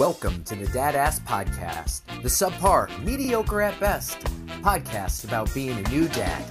[0.00, 4.18] Welcome to the Dad Ass Podcast, the subpar, mediocre at best
[4.62, 6.42] podcast about being a new dad.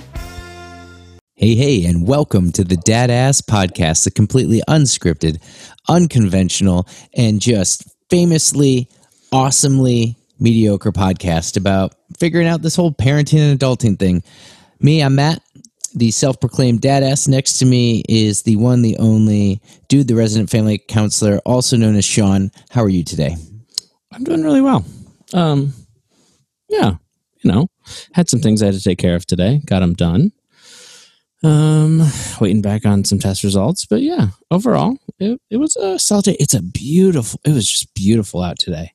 [1.34, 5.42] Hey, hey, and welcome to the Dad Ass Podcast, the completely unscripted,
[5.88, 8.88] unconventional, and just famously,
[9.32, 14.22] awesomely mediocre podcast about figuring out this whole parenting and adulting thing.
[14.80, 15.42] Me, I'm Matt,
[15.96, 17.28] the self proclaimed dad ass.
[17.28, 21.96] Next to me is the one, the only dude, the resident family counselor, also known
[21.96, 22.52] as Sean.
[22.70, 23.36] How are you today?
[24.12, 24.86] I'm doing really well.
[25.34, 25.74] Um,
[26.70, 26.96] yeah,
[27.42, 27.68] you know,
[28.14, 29.62] had some things I had to take care of today.
[29.66, 30.32] Got them done.
[31.42, 32.02] Um,
[32.42, 36.38] waiting back on some test results, but yeah, overall, it, it was a solid day.
[36.40, 37.40] It's a beautiful.
[37.46, 38.92] It was just beautiful out today.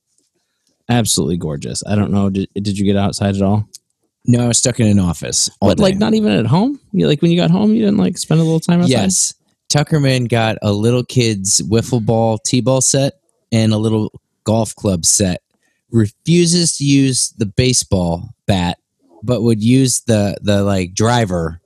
[0.89, 1.83] Absolutely gorgeous.
[1.87, 2.29] I don't know.
[2.29, 3.67] Did, did you get outside at all?
[4.27, 5.51] No, I was stuck in an office.
[5.61, 6.81] But like, not even at home.
[6.93, 8.91] You like when you got home, you didn't like spend a little time outside.
[8.91, 9.35] Yes.
[9.71, 13.15] Tuckerman got a little kid's wiffle ball T ball set
[13.53, 14.13] and a little
[14.45, 15.43] golf club set.
[15.91, 18.79] Refuses to use the baseball bat,
[19.23, 21.61] but would use the the like driver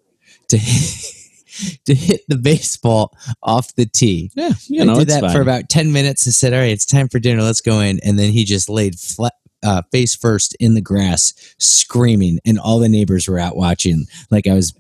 [0.49, 0.59] to
[1.85, 4.31] to hit the baseball off the tee.
[4.35, 5.33] Yeah, you I know, did that fine.
[5.33, 7.43] for about ten minutes and said, "All right, it's time for dinner.
[7.43, 11.35] Let's go in." And then he just laid flat, uh, face first in the grass,
[11.59, 14.07] screaming, and all the neighbors were out watching.
[14.31, 14.75] Like I was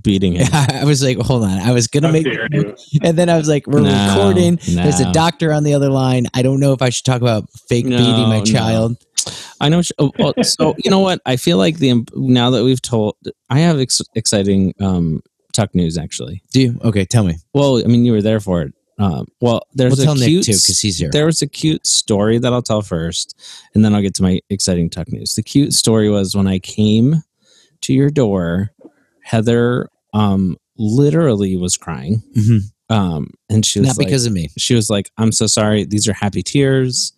[0.00, 0.48] beating him.
[0.52, 1.58] I was like, hold on.
[1.58, 2.26] I was gonna How make,
[3.02, 4.58] and then I was like, we're No, recording.
[4.66, 6.26] There's a doctor on the other line.
[6.34, 8.44] I don't know if I should talk about fake No, beating my no.
[8.44, 8.96] child.
[9.60, 9.82] I know.
[9.98, 11.20] oh, well, so you know what?
[11.24, 13.16] I feel like the now that we've told,
[13.48, 16.42] I have ex- exciting um, tuck news actually.
[16.52, 16.80] Do you?
[16.82, 17.36] Okay, tell me.
[17.54, 18.74] Well, I mean, you were there for it.
[19.02, 21.10] Um, well, there's We'll a tell Nick cute too because he's here.
[21.10, 23.34] there was a cute story that I'll tell first,
[23.74, 25.34] and then I'll get to my exciting tech news.
[25.34, 27.16] The cute story was when I came
[27.80, 28.70] to your door,
[29.24, 32.60] Heather um, literally was crying, Mhm.
[32.90, 34.50] um, and she was Not like, because of me.
[34.56, 35.84] she was like, "I'm so sorry.
[35.84, 37.12] These are happy tears."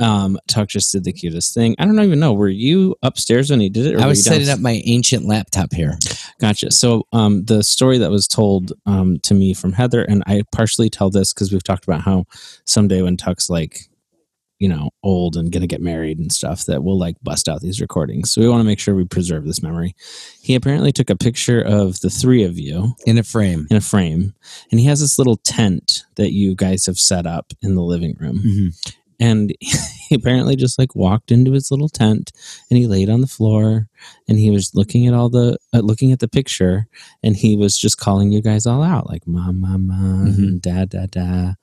[0.00, 1.76] Um, Tuck just did the cutest thing.
[1.78, 2.32] I don't even know.
[2.32, 3.96] Were you upstairs when he did it?
[3.96, 5.98] Or I was setting up my ancient laptop here.
[6.40, 6.70] Gotcha.
[6.70, 10.88] So, um, the story that was told um, to me from Heather, and I partially
[10.90, 12.24] tell this because we've talked about how
[12.64, 13.82] someday when Tuck's like,
[14.58, 17.80] you know, old and gonna get married and stuff, that we'll like bust out these
[17.80, 18.30] recordings.
[18.30, 19.94] So we want to make sure we preserve this memory.
[20.42, 23.66] He apparently took a picture of the three of you in a frame.
[23.70, 24.34] in a frame,
[24.70, 28.16] and he has this little tent that you guys have set up in the living
[28.20, 28.38] room.
[28.44, 28.94] Mhm.
[29.20, 32.32] And he apparently just like walked into his little tent
[32.70, 33.86] and he laid on the floor
[34.26, 36.86] and he was looking at all the uh, looking at the picture
[37.22, 40.38] and he was just calling you guys all out like mom mom mom Mhm.
[40.38, 41.56] and dad dad dad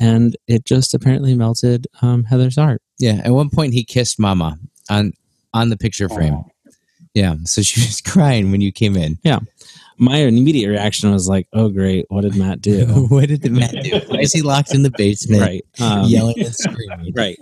[0.00, 2.82] and it just apparently melted um, Heather's heart.
[2.98, 3.20] Yeah.
[3.24, 4.58] At one point, he kissed Mama
[4.90, 5.12] on
[5.54, 6.42] on the picture frame.
[7.14, 7.36] Yeah.
[7.44, 9.18] So she was crying when you came in.
[10.02, 14.00] My immediate reaction was like, "Oh great, what did Matt do?" what did man do?
[14.08, 17.12] Why is he locked in the basement, right, um, yelling and screaming?
[17.16, 17.38] right.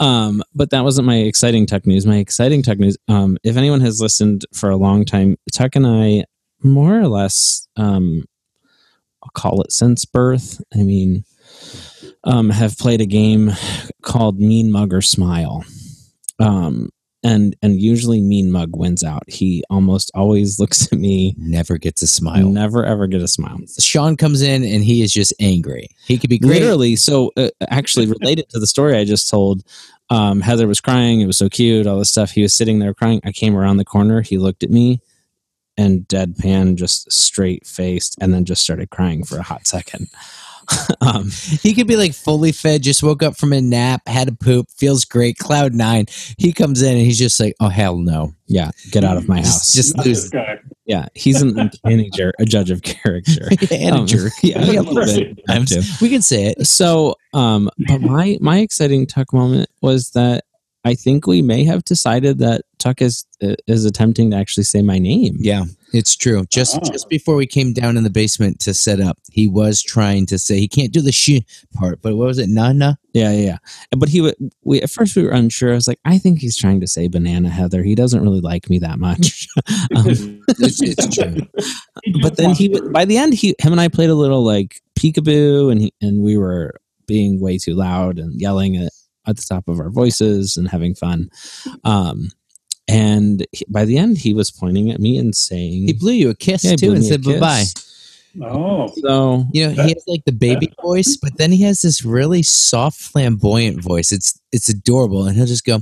[0.00, 2.04] Um, but that wasn't my exciting tech news.
[2.04, 2.98] My exciting tech news.
[3.08, 6.24] Um, if anyone has listened for a long time, Tuck and I,
[6.62, 8.24] more or less, um,
[9.22, 10.60] I'll call it since birth.
[10.74, 11.24] I mean,
[12.24, 13.52] um, have played a game
[14.02, 15.64] called Mean Mug or Smile.
[16.38, 16.90] Um,
[17.24, 19.24] and and usually Mean Mug wins out.
[19.26, 21.34] He almost always looks at me.
[21.38, 22.48] Never gets a smile.
[22.48, 23.58] never ever get a smile.
[23.80, 25.88] Sean comes in and he is just angry.
[26.06, 26.60] He could be great.
[26.60, 29.64] Literally, so uh, actually related to the story I just told,
[30.10, 31.20] um, Heather was crying.
[31.20, 32.30] It was so cute, all this stuff.
[32.30, 33.20] He was sitting there crying.
[33.24, 34.20] I came around the corner.
[34.20, 35.00] He looked at me
[35.76, 40.08] and deadpan, just straight faced, and then just started crying for a hot second.
[41.00, 41.30] um,
[41.62, 44.68] He could be like fully fed, just woke up from a nap, had a poop,
[44.70, 46.06] feels great, cloud nine.
[46.38, 48.34] He comes in and he's just like, oh, hell no.
[48.46, 49.72] yeah, get out of my house.
[49.72, 50.30] Just lose
[50.86, 53.48] yeah, he's an uncanny jer- a judge of character.
[53.70, 54.32] and a Um, jerk.
[54.42, 55.38] Yeah, a little bit.
[55.46, 55.70] Sometimes.
[55.70, 56.04] too.
[56.04, 56.66] We can say it.
[56.66, 60.44] So, um, but my my exciting Tuck moment was that
[60.84, 64.98] I think we may have decided that Tuck is is attempting to actually say my
[64.98, 65.36] name.
[65.38, 66.44] Yeah, it's true.
[66.50, 66.90] Just Oh.
[66.92, 70.38] just before we came down in the basement to set up, he was trying to
[70.38, 71.40] say he can't do the sh
[71.74, 72.48] part, but what was it?
[72.50, 72.98] Nana?
[73.14, 73.44] yeah, yeah.
[73.44, 73.58] yeah.
[73.96, 74.34] But he would.
[74.62, 75.72] We at first we were unsure.
[75.72, 77.82] I was like, I think he's trying to say banana Heather.
[77.82, 79.48] He doesn't really like me that much.
[79.96, 81.36] um, It's, it's true.
[82.22, 82.92] but then he would.
[82.92, 86.22] By the end, he him and I played a little like peekaboo, and he and
[86.22, 88.92] we were being way too loud and yelling at
[89.26, 91.30] at the top of our voices and having fun.
[91.84, 92.30] Um,
[92.86, 96.30] and he, by the end, he was pointing at me and saying, He blew you
[96.30, 97.64] a kiss Yeah, too and said bye bye.
[98.42, 102.04] Oh, So You know, he has like the baby voice, but then he has this
[102.04, 104.12] really soft, flamboyant voice.
[104.12, 105.80] It's it's adorable, and he'll just go,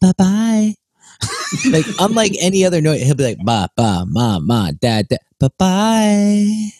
[0.00, 0.74] "Bye bye."
[1.70, 5.48] Like unlike any other note, he'll be like ba ba ma ma dad dad bye
[5.58, 6.70] bye,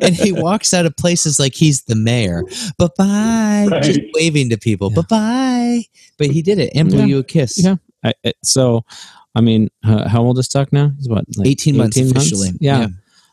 [0.00, 2.42] and he walks out of places like he's the mayor.
[2.78, 4.90] Bye bye, just waving to people.
[4.90, 5.02] Yeah.
[5.02, 5.82] Bye bye.
[6.18, 7.06] But he did it and blew Yeah.
[7.06, 7.62] you a kiss.
[7.62, 7.76] Yeah.
[8.04, 8.84] I, I- so,
[9.34, 10.92] I mean, uh, how old is Tuck now?
[10.96, 12.50] He's what, like 18 months officially.
[12.60, 12.80] Yeah.
[12.80, 12.86] Yeah.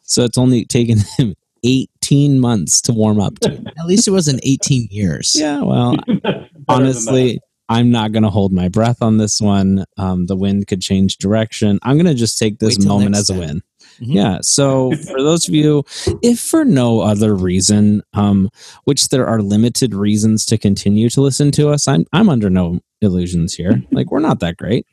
[0.04, 3.52] So it's only taken him 18 months to warm up to.
[3.78, 5.36] At least it wasn't 18 years.
[5.38, 5.62] yeah.
[5.62, 5.96] Well,
[6.68, 7.40] honestly,
[7.72, 9.86] I'm not going to hold my breath on this one.
[9.98, 11.80] Um, the wind could change direction.
[11.84, 13.40] I'm going to just take this moment as a time.
[13.40, 13.62] win.
[14.02, 14.14] Mhm.
[14.14, 14.38] Yeah.
[14.42, 15.84] So for those of you,
[16.22, 18.50] if for no other reason, um,
[18.86, 22.80] which there are limited reasons to continue to listen to us, I'm I'm under no
[23.02, 23.82] illusions here.
[23.92, 24.86] Like we're not that great.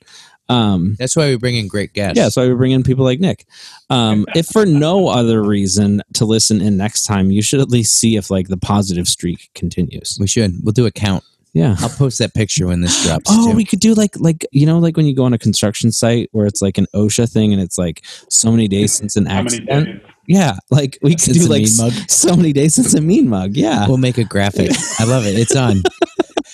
[0.50, 2.16] Um, That's why we bring in great guests.
[2.16, 3.46] yeah, so we bring in people like Nick.
[3.90, 7.92] Um, if for no other reason to listen in next time, you should at least
[7.94, 10.16] see if like the positive streak continues.
[10.18, 10.54] we should.
[10.64, 11.22] We'll do a count.
[11.54, 11.76] Yeah.
[11.80, 13.24] I'll post that picture when this drops.
[13.28, 13.56] Oh, too.
[13.56, 16.28] we could do like like you know like when you go on a construction site
[16.32, 20.02] where it's like an OSHA thing and it's like so many days since an accident.
[20.26, 21.92] Yeah, like we could Since do like mug.
[22.10, 23.56] so many days since a mean mug.
[23.56, 23.88] Yeah.
[23.88, 24.70] We'll make a graphic.
[24.98, 25.38] I love it.
[25.38, 25.82] It's on.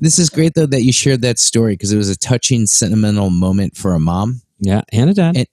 [0.00, 3.30] this is great though that you shared that story because it was a touching, sentimental
[3.30, 4.42] moment for a mom.
[4.60, 5.36] Yeah, and a dad.
[5.36, 5.46] And-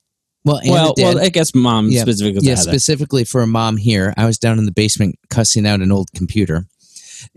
[0.46, 1.16] Well, and well, a dad.
[1.16, 2.48] well, I guess mom Yeah, specifically.
[2.48, 4.14] yeah, specifically for a mom here.
[4.18, 6.66] I was down in the basement cussing out an old computer,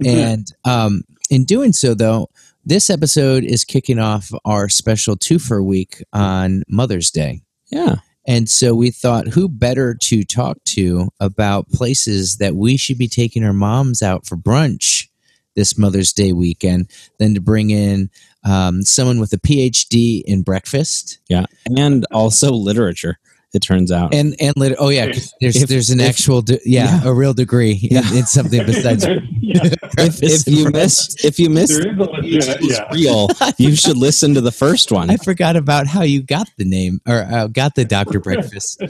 [0.04, 2.28] and um, in doing so, though,
[2.64, 7.42] this episode is kicking off our special two for week on Mother's Day.
[7.70, 7.96] yeah.
[8.28, 13.06] And so we thought, who better to talk to about places that we should be
[13.06, 15.06] taking our moms out for brunch
[15.54, 18.10] this Mother's Day weekend than to bring in
[18.44, 21.46] um, someone with a PhD in breakfast Yeah,
[21.76, 23.18] and also literature.
[23.56, 24.14] It turns out.
[24.14, 25.06] and and lit- oh yeah,
[25.40, 28.14] there's If- there's an if- actual de- yeah, a real degree in, Yeah.
[28.14, 29.04] in something besides
[29.40, 29.62] yeah,
[29.98, 30.72] if, if you brunch.
[30.74, 32.88] missed if you missed there is legit, yeah.
[32.92, 35.08] real, you should listen to the first one.
[35.10, 38.82] I forgot about how you got the name or uh, got the Doctor Breakfast.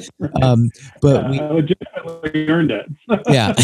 [0.42, 0.70] Um,
[1.00, 2.86] but we Uh, legitimately earned it.
[3.30, 3.54] yeah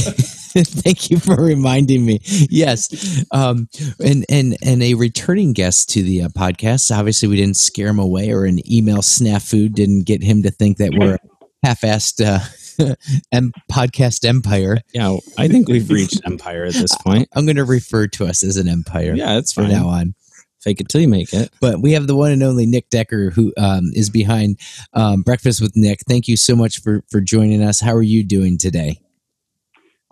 [0.56, 2.20] thank you for reminding me.
[2.50, 3.68] Yes um
[4.04, 6.94] and and and a returning guest to the uh, podcast.
[6.96, 10.78] Obviously we didn't scare him away or an email snafu didn't get him to think
[10.78, 11.18] that we're
[11.62, 12.40] half-assed uh
[13.70, 14.78] podcast empire.
[14.92, 17.28] Yeah, I think we've reached empire at this point.
[17.34, 20.14] i'm going to refer to us as an empire Yeah, it's from now on.
[20.60, 21.50] Fake it till you make it.
[21.60, 24.58] but we have the one and only nick Dekker who um, is behind
[24.92, 26.00] um, breakfast with nick.
[26.08, 27.80] Thank you so much for for joining us.
[27.80, 29.00] How are you doing today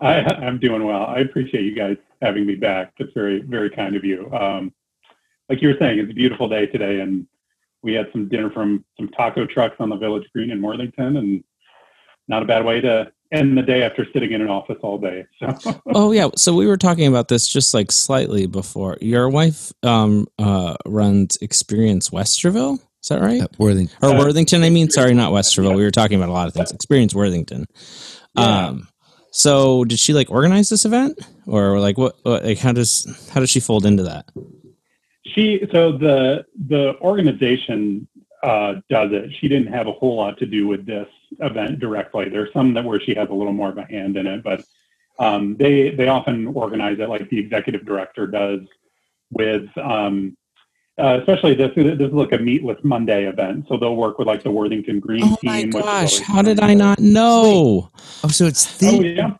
[0.01, 1.05] I, I'm doing well.
[1.05, 2.93] I appreciate you guys having me back.
[2.97, 4.31] That's very, very kind of you.
[4.33, 4.73] Um,
[5.49, 7.27] like you were saying, it's a beautiful day today, and
[7.83, 11.43] we had some dinner from some taco trucks on the Village Green in Worthington, and
[12.27, 15.25] not a bad way to end the day after sitting in an office all day.
[15.39, 18.97] So, Oh yeah, so we were talking about this just like slightly before.
[19.01, 22.79] Your wife um uh runs Experience Westerville.
[23.01, 23.41] Is that right?
[23.41, 24.63] Uh, Worthing- or Uh, Worthington?
[24.63, 25.75] I mean, sorry, not Westerville.
[25.75, 26.71] We were talking about a lot of things.
[26.71, 27.65] Experience Worthington.
[28.35, 28.67] Yeah.
[28.67, 28.87] Um,
[29.31, 32.17] so did she like organize this event, or like what?
[32.23, 34.25] what like how does how does she fold into that?
[35.23, 38.07] she so the the organization
[38.43, 39.31] uh, does it.
[39.39, 41.07] She didn't have a whole lot to do with this
[41.39, 42.27] event directly.
[42.29, 44.63] There's some that where she has a little more of a hand in it, but
[45.19, 48.61] um, they they often organize it like the executive director does
[49.31, 50.35] with um,
[50.99, 53.65] uh, especially this this is like a meatless Monday event.
[53.69, 55.69] So they'll work with like the Worthington Green Oh team.
[55.71, 57.89] my gosh, how did I not know?
[58.23, 59.31] oh so it's the Oh yeah.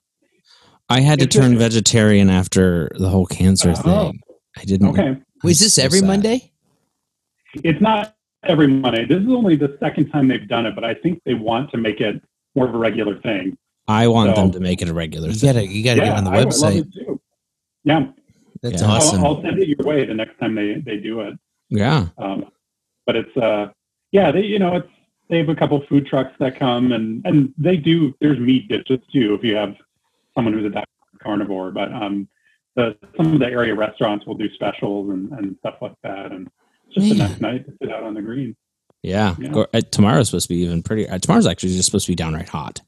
[0.89, 3.81] I had to turn just- vegetarian after the whole cancer Oh.
[4.11, 4.19] thing.
[4.57, 4.89] I didn't.
[4.89, 5.17] Okay.
[5.43, 6.07] Wait, is this every sad.
[6.07, 6.51] Monday?
[7.63, 9.05] It's not every Monday.
[9.05, 11.77] This is only the second time they've done it, but I think they want to
[11.77, 12.21] make it
[12.55, 13.57] more of a regular thing.
[13.87, 15.53] I want So- them to make it a regular You thing.
[15.53, 16.79] gotta, you gotta get on the I would love website.
[16.81, 17.21] it too.
[17.83, 18.07] Yeah,
[18.61, 18.87] That's Yeah.
[18.89, 19.19] awesome.
[19.19, 21.37] I'll, I'll send it your way the next time they, they do it.
[21.69, 22.07] Yeah.
[22.17, 22.45] Um,
[23.05, 23.69] but it's uh,
[24.11, 24.87] yeah, they you know it's
[25.29, 28.13] they have a couple food trucks that come and and they do.
[28.21, 29.75] There's meat dishes too if you have
[30.35, 30.83] someone who's a
[31.23, 31.71] carnivore.
[31.71, 32.27] But um,
[32.75, 36.31] the some of the area restaurants will do specials and, and stuff like that.
[36.31, 36.49] And
[36.87, 37.29] it's just a Man.
[37.31, 38.55] nice night to sit out on the green.
[39.01, 39.35] Yeah.
[39.39, 39.63] Yeah.
[39.73, 41.09] Uh, tomorrow's supposed to be even pretty.
[41.09, 42.81] Uh, tomorrow's actually just supposed to be downright hot.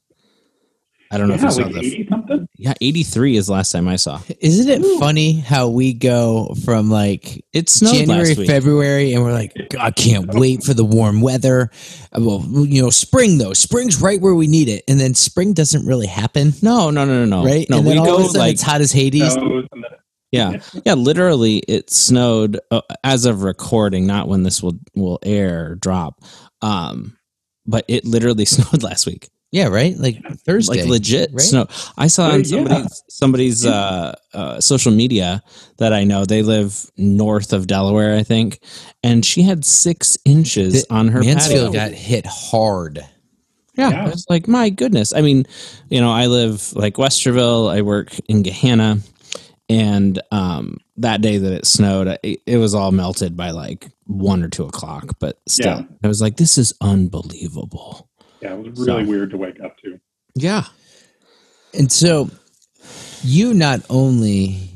[1.14, 1.78] I don't know Yeah, if you saw like the.
[1.80, 2.48] eighty something.
[2.56, 4.20] Yeah, 83 is the last time I saw.
[4.40, 8.46] Isn't it funny how we go from like it's snowed January, last week.
[8.48, 11.70] February, and we're like, I can't wait for the warm weather.
[12.12, 15.52] Uh, Well, you know, spring though, spring's right where we need it, and then spring
[15.52, 17.44] doesn't really happen, No, no, no, no, no.
[17.44, 17.68] right?
[17.70, 19.32] No, and we all go of a sudden like it's hot as Hades.
[19.32, 19.98] Snows and the-
[20.32, 20.94] yeah, yeah.
[20.94, 26.20] Literally, it snowed uh, as of recording, not when this will will air or drop.
[26.62, 27.16] Um,
[27.66, 29.28] but it literally snowed last week.
[29.54, 29.96] Yeah, right.
[29.96, 31.40] Like Thursday, like legit right?
[31.40, 31.66] snow.
[31.96, 32.44] I saw on yeah.
[32.44, 35.44] somebody's somebody's uh, uh, social media
[35.78, 38.58] that I know they live north of Delaware, I think,
[39.04, 41.88] and she had six inches The- on her Mansfield patio.
[41.90, 42.98] got hit hard.
[43.76, 44.04] Yeah, Yeah.
[44.06, 45.12] I was like, my goodness.
[45.14, 45.46] I mean,
[45.88, 47.72] you know, I live like Westerville.
[47.72, 49.08] I work in Gahanna,
[49.68, 54.42] and um, that day that it snowed, it, it was all melted by like one
[54.42, 55.16] or two o'clock.
[55.20, 55.82] But still, Yeah.
[56.02, 58.08] I was like, this is unbelievable.
[58.44, 59.98] Yeah, it was really So- weird to wake up to.
[60.36, 60.64] Yeah,
[61.72, 62.28] And so
[63.22, 64.70] you not only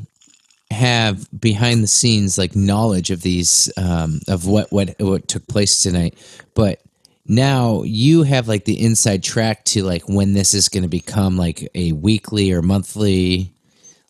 [0.71, 5.83] have behind the scenes like knowledge of these um, of what what what took place
[5.83, 6.15] tonight,
[6.55, 6.81] but
[7.27, 11.37] now you have like the inside track to like when this is going to become
[11.37, 13.53] like a weekly or monthly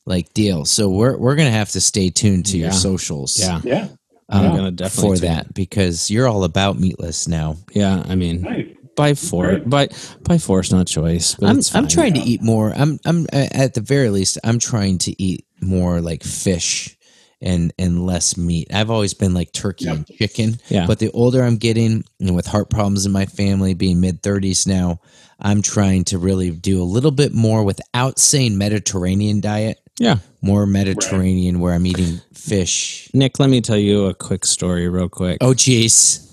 [0.05, 0.65] like deal.
[0.67, 3.39] So we're we're going to have to stay tuned to your socials.
[3.41, 3.61] yeah.
[3.65, 3.89] Yeah,
[4.29, 7.57] I'm gonna definitely For tune that, because you're all about meatless now.
[7.73, 8.67] Yeah, I mean, nice.
[8.99, 9.71] By force, Great.
[9.71, 9.89] by
[10.23, 11.35] by force, not choice.
[11.37, 11.89] But I'm I'm fine.
[11.89, 12.73] trying to eat more.
[12.77, 16.97] I'm I'm uh, at the very least I'm trying to eat more like fish
[17.41, 18.67] and and less meat.
[18.75, 19.93] I've always been like turkey Yeah.
[19.95, 20.59] and chicken.
[20.69, 20.87] Yeah.
[20.87, 24.67] But the older I'm getting, and with heart problems in my family, being mid 30s
[24.67, 25.01] now,
[25.39, 29.79] I'm trying to really do a little bit more without saying Mediterranean diet.
[30.01, 33.11] Yeah, More Mediterranean, where I'm eating fish.
[33.15, 35.39] Nick, let me tell you a quick story, real quick.
[35.41, 36.28] Oh, jeez.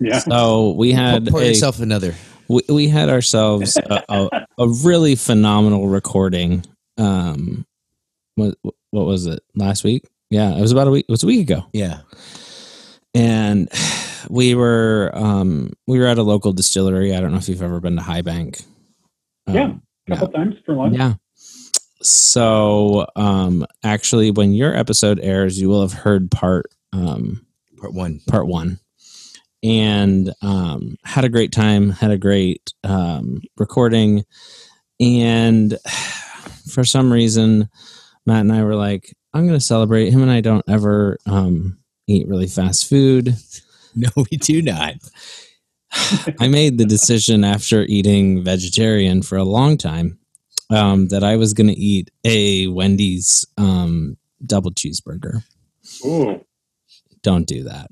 [0.00, 2.14] Yeah, So we had Pour a, yourself another.
[2.48, 6.64] we, we had ourselves a, a, a really phenomenal recording.
[6.98, 7.66] Um,
[8.36, 8.54] what
[8.90, 10.04] what was it last week?
[10.30, 11.04] Yeah, it was about a week.
[11.08, 12.00] It was a week ago, Yeah.
[13.14, 13.68] and
[14.30, 17.14] we were um we were at a local distillery.
[17.14, 18.62] I don't know if you've ever been to High Bank.
[19.46, 19.72] Um, Yeah.
[20.08, 20.96] a couple times for lunch.
[20.96, 21.14] Yeah.
[22.02, 27.44] So, um, actually, when your episode airs, you will have heard part um,
[27.78, 28.20] Part one.
[28.26, 28.78] part one,
[29.62, 31.90] and um, had a great time.
[31.90, 34.24] Had a great um, recording,
[34.98, 35.78] and
[36.72, 37.68] for some reason,
[38.26, 41.78] Matt and I were like, "I'm going to celebrate." Him and I don't ever um,
[42.06, 43.36] eat really fast food.
[43.96, 44.94] No, we do not.
[46.40, 50.20] I made the decision after eating vegetarian for a long time
[50.70, 55.42] um, that I was going to eat a Wendy's um, double cheeseburger.
[56.04, 56.44] Ooh,
[57.22, 57.90] Don't do that.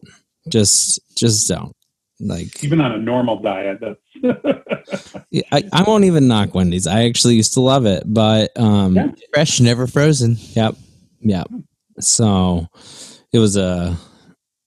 [0.51, 1.75] Just, just don't.
[2.21, 4.01] Like, even on a normal diet, that's
[5.53, 6.87] I, I won't even knock Wendy's.
[6.87, 9.13] I actually used to love it, but um, Yeah.
[9.33, 10.37] Fresh, never frozen.
[10.55, 10.75] Yep.
[11.21, 11.47] Yep.
[12.01, 12.67] So
[13.33, 13.97] it was a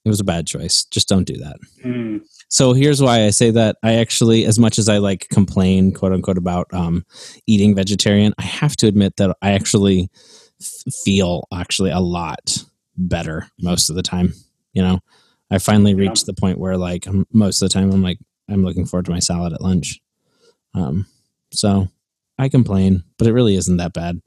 [0.05, 0.85] it was a bad choice.
[0.85, 1.57] Just don't do that.
[1.85, 5.93] mm, So here's why I say that I actually as much as I like complain
[5.93, 7.05] quote unquote about um
[7.47, 10.09] eating vegetarian, I have to admit that I actually
[10.61, 12.63] f- feel actually a lot
[12.97, 14.33] better most of the time,
[14.73, 14.99] you know.
[15.51, 15.97] I finally Yeah.
[16.09, 19.11] reached the point where like most of the time I'm like I'm looking forward to
[19.11, 19.99] my salad at lunch.
[20.73, 21.05] Um
[21.51, 21.87] so
[22.39, 24.19] I complain, but it really isn't that bad.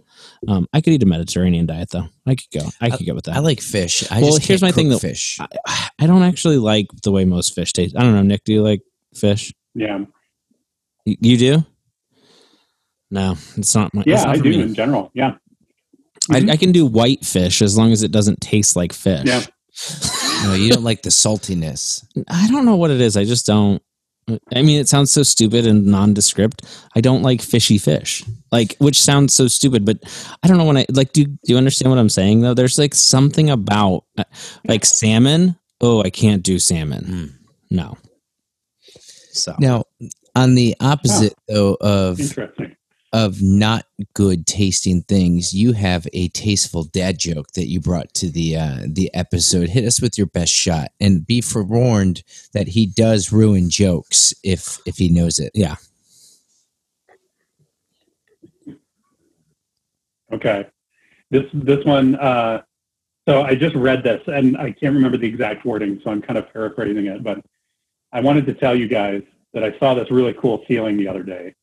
[0.46, 2.06] Um, I could eat a Mediterranean diet though.
[2.26, 2.68] I could go.
[2.80, 3.34] I could go with that.
[3.34, 4.04] I like fish.
[4.08, 5.00] I Well, just here's can't my thing, though.
[5.00, 5.38] Fish.
[5.40, 7.96] I, I don't actually like the way most fish taste.
[7.98, 8.44] I don't know, Nick.
[8.44, 8.82] Do you like
[9.16, 9.52] fish?
[9.74, 9.98] yeah,
[11.04, 11.66] You, you do?
[13.10, 14.04] No, it's not my.
[14.06, 14.62] yeah, not I do me.
[14.62, 15.10] in general.
[15.12, 15.36] Yeah,
[16.30, 19.24] I, I can do white fish as long as it doesn't taste like fish.
[19.24, 19.42] Yeah.
[20.44, 22.06] no, you don't like the saltiness.
[22.28, 23.16] I don't know what it is.
[23.16, 23.82] I just don't.
[24.54, 26.64] I mean, it sounds so stupid and nondescript.
[26.96, 29.98] I don't like fishy fish, like which sounds so stupid, but
[30.42, 31.12] I don't know when I like.
[31.12, 32.54] Do do you understand what I'm saying though?
[32.54, 34.24] There's like something about uh,
[34.66, 35.56] like salmon.
[35.80, 37.04] Oh, I can't do salmon.
[37.04, 37.32] Mm.
[37.70, 37.98] No.
[39.32, 39.84] So Now,
[40.34, 42.76] on the opposite though of interesting.
[43.14, 48.28] Of not good tasting things, you have a tasteful dad joke that you brought to
[48.28, 49.68] the uh, the episode.
[49.68, 54.80] Hit us with your best shot, and be forewarned that he does ruin jokes if
[54.84, 55.52] if he knows it.
[55.54, 55.76] yeah,
[60.32, 60.66] Okay,
[61.30, 62.16] this this one.
[62.16, 62.62] Uh,
[63.28, 66.36] so I just read this, and I can't remember the exact wording, so I'm kind
[66.36, 67.22] of paraphrasing it.
[67.22, 67.40] But
[68.12, 71.22] I wanted to tell you guys that I saw this really cool ceiling the other
[71.22, 71.54] day.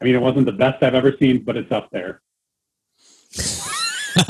[0.00, 2.22] I mean, it wasn't the best I've ever seen, but it's up there.
[4.16, 4.24] uh,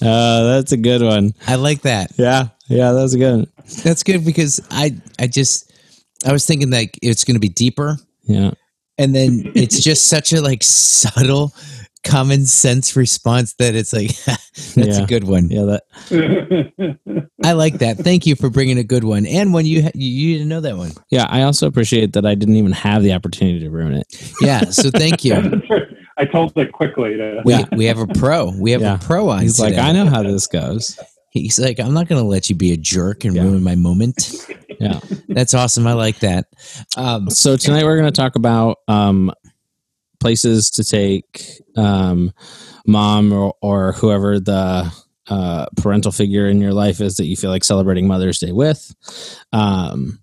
[0.00, 1.32] that's a good one.
[1.46, 2.12] I like that.
[2.16, 3.34] Yeah, yeah, that's a good.
[3.36, 3.46] One.
[3.82, 5.72] That's good because I I just
[6.26, 8.52] I was thinking like it's going to be deeper, Yeah,
[8.98, 11.52] and then it's just such a like subtle
[12.04, 15.02] common sense response that it's like that's Yeah.
[15.02, 15.48] a good one.
[15.50, 15.64] yeah.
[16.10, 16.98] That
[17.44, 17.98] I like that.
[17.98, 19.26] Thank you for bringing a good one.
[19.26, 20.92] And when you you, you didn't know that one.
[21.10, 21.26] yeah.
[21.28, 24.34] I also appreciate that I didn't even have the opportunity to ruin it.
[24.40, 25.34] Yeah, so thank you.
[26.16, 27.42] I told it quickly to.
[27.44, 27.64] We Yeah.
[27.76, 28.52] we have a pro.
[28.58, 28.94] We have Yeah.
[28.94, 29.40] a pro on.
[29.42, 29.74] He's like.
[29.74, 30.98] I know how this goes.
[31.30, 33.42] He's like, I'm not going to let you be a jerk and Yeah.
[33.42, 34.32] ruin my moment.
[34.78, 35.00] Yeah.
[35.28, 35.84] That's awesome.
[35.88, 36.46] I like that.
[36.96, 39.32] Um, So tonight we're going to talk about um,
[40.24, 42.32] places to take um,
[42.86, 44.90] mom or, or whoever the
[45.28, 48.94] uh, parental figure in your life is that you feel like celebrating Mother's Day with
[49.52, 50.22] um,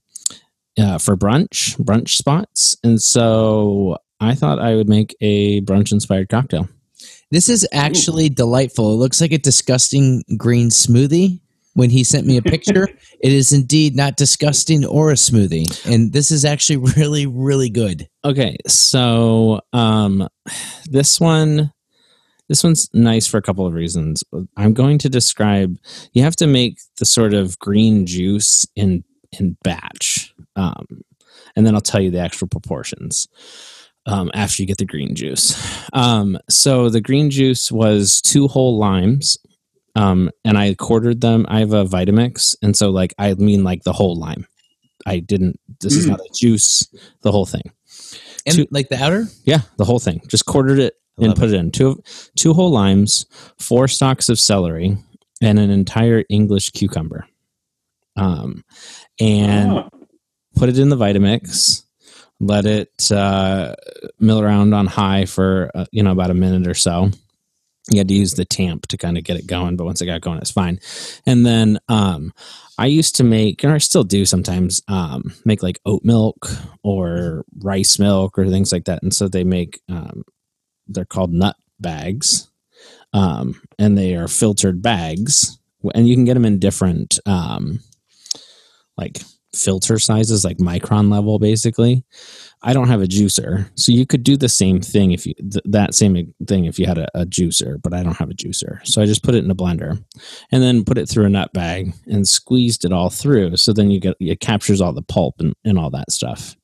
[0.79, 2.75] uh, for brunch, brunch spots.
[2.84, 6.67] And so I thought I would make a brunch inspired cocktail.
[7.29, 8.96] this is actually delightful.
[8.96, 11.41] It looks like a disgusting green smoothie.
[11.73, 12.89] When he sent me a picture,
[13.21, 15.85] it is indeed not disgusting or a smoothie.
[15.89, 18.09] And this is actually really, really good.
[18.25, 20.27] Okay, so um,
[20.85, 21.71] this one,
[22.49, 24.23] this one's nice for a couple of reasons.
[24.57, 25.77] I'm going to describe.
[26.13, 29.03] You have to make the sort of green juice in
[29.39, 30.85] in batch, um,
[31.55, 33.29] and then I'll tell you the actual proportions
[34.05, 35.55] um, after you get the green juice.
[35.93, 39.37] Um, so the green juice was two whole limes.
[39.95, 41.45] Um, and I quartered them.
[41.50, 44.48] I have a Vitamix, and so like I mean like the whole lime.
[45.05, 45.60] I didn't.
[45.81, 46.10] This is Mm.
[46.12, 46.88] not a juice.
[47.24, 47.63] The whole thing.
[48.45, 49.25] And Two- like the outer?
[49.45, 50.21] Yeah, the whole thing.
[50.27, 51.55] Just quartered it and put it.
[51.55, 51.71] in.
[51.71, 52.01] Two
[52.36, 53.25] two whole limes,
[53.60, 54.98] four stalks of celery,
[55.41, 57.27] and an entire English cucumber.
[58.15, 58.63] Um,
[59.19, 59.89] and Oh,
[60.55, 61.83] put it in the Vitamix.
[62.39, 63.75] Let it uh,
[64.19, 67.12] mill around on high for uh, you know about a minute or so.
[67.89, 70.05] You had to use the tamp to kind of get it going, but once it
[70.05, 70.79] got going, it's fine.
[71.25, 72.31] And then um,
[72.77, 76.47] I used to make, and I still do sometimes, um, make like oat milk
[76.83, 79.01] or rice milk or things like that.
[79.01, 80.23] And so they make, um,
[80.88, 82.50] they're called nut bags,
[83.13, 85.57] um, and they are filtered bags,
[85.95, 87.79] and you can get them in different, um,
[88.95, 89.21] like
[89.55, 92.05] filter sizes, like micron level, basically.
[92.63, 95.63] I don't have a juicer, so you could do the same thing if you th-
[95.65, 98.85] that same thing if you had a, a juicer, but I don't have a juicer,
[98.85, 100.03] so I just put it in a blender,
[100.51, 103.57] and then put it through a nut bag and squeezed it all through.
[103.57, 106.55] So then you get it captures all the pulp and, and all that stuff.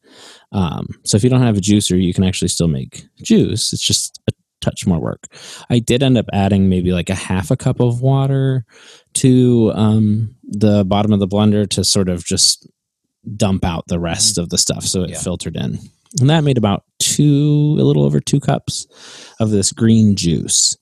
[0.51, 3.73] Um, so if you don't have a juicer, you can actually still make juice.
[3.73, 5.27] It's just a touch more work.
[5.69, 8.65] I did end up adding maybe like a half a cup of water
[9.15, 12.67] to um, the bottom of the blender to sort of just
[13.36, 15.19] dump out the rest of the stuff so it Yeah.
[15.19, 15.79] filtered in.
[16.19, 18.88] And that made about two, a little over two cups
[19.39, 20.77] of this green juice.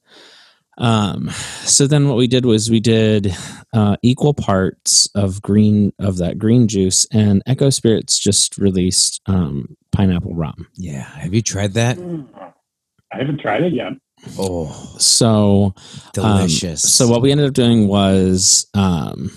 [0.78, 1.30] Um,
[1.64, 3.34] so then what we did was we did
[3.74, 9.78] uh, equal parts of green of that green juice, and Echo Spirits just released um,
[9.94, 10.68] pineapple rum.
[10.76, 11.04] Yeah.
[11.04, 11.98] Have you tried that?
[11.98, 13.94] I haven't tried it yet.
[14.38, 15.74] Oh, So
[16.14, 16.84] delicious.
[16.84, 19.32] Um, so what we ended up doing was um,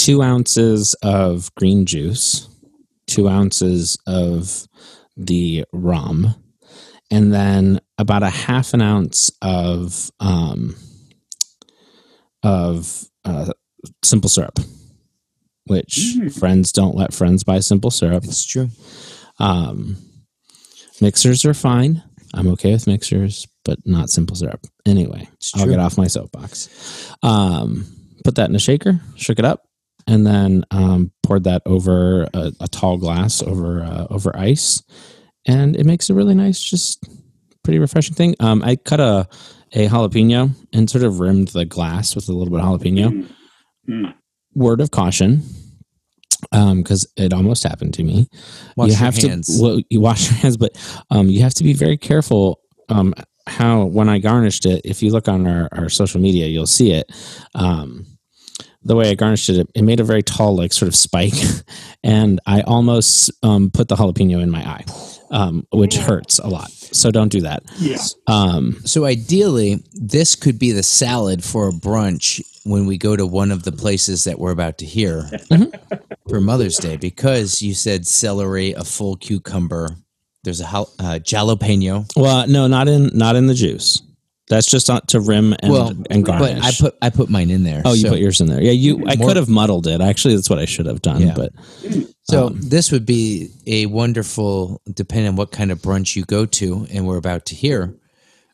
[0.00, 2.48] two ounces of green juice,
[3.06, 4.66] two ounces of
[5.16, 6.34] the rum,
[7.10, 10.74] and then about a half an ounce of um,
[12.42, 13.52] of uh,
[14.02, 14.58] simple syrup.
[15.66, 16.32] Which Mm.
[16.36, 18.24] friends don't let friends buy simple syrup.
[18.24, 18.70] it's true.
[19.38, 19.96] Um,
[21.00, 22.02] mixers are fine.
[22.34, 24.66] I'm okay with mixers, but not simple syrup.
[24.86, 26.68] Anyway, I'll get off my soapbox.
[27.22, 27.86] Um,
[28.24, 29.64] put that in a shaker, shook it up,
[30.10, 34.82] and then um, poured that over a, a tall glass over uh, over ice,
[35.46, 37.08] and it makes a really nice, just
[37.62, 38.34] pretty refreshing thing.
[38.40, 39.28] Um, I cut a
[39.72, 43.08] a jalapeno and sort of rimmed the glass with a little bit of jalapeno.
[43.08, 43.28] Mm.
[43.88, 44.14] Mm.
[44.54, 45.42] Word of caution,
[46.50, 48.28] because it almost happened to me
[48.76, 49.46] Wash you your have hands.
[49.46, 50.76] to well, you wash your hands, but
[51.10, 52.60] um, you have to be very careful.
[52.88, 53.14] Um,
[53.46, 56.92] how when I garnished it, if you look on our, our social media, you'll see
[56.92, 57.10] it.
[57.54, 58.06] Um,
[58.82, 61.34] the way I garnished it, it, it made a very tall, like sort of spike,
[62.02, 64.84] and I almost um, put the jalapeno in my eye,
[65.30, 66.70] um, which hurts a lot.
[66.70, 67.62] So don't do that.
[67.78, 67.98] Yeah.
[68.26, 73.26] Um, So ideally, this could be the salad for a brunch when we go to
[73.26, 75.30] one of the places that we're about to hear
[76.28, 79.96] for Mother's Day, because you said celery, a full cucumber.
[80.42, 82.10] There's a jal- uh, jalapeno.
[82.16, 84.02] well, no, not in not in the juice.
[84.50, 86.42] That's just on, to rim and well, and but.
[86.42, 87.82] I put I put mine in there.
[87.84, 88.60] oh, you so, put yours in there.
[88.60, 89.04] Yeah, you.
[89.06, 90.00] I More- could have muddled it.
[90.00, 91.22] Actually, that's what I should have done.
[91.22, 91.34] Yeah.
[91.36, 91.52] But
[92.24, 96.46] So um, this would be a wonderful, depending on what kind of brunch you go
[96.46, 97.94] to, and we're about to hear,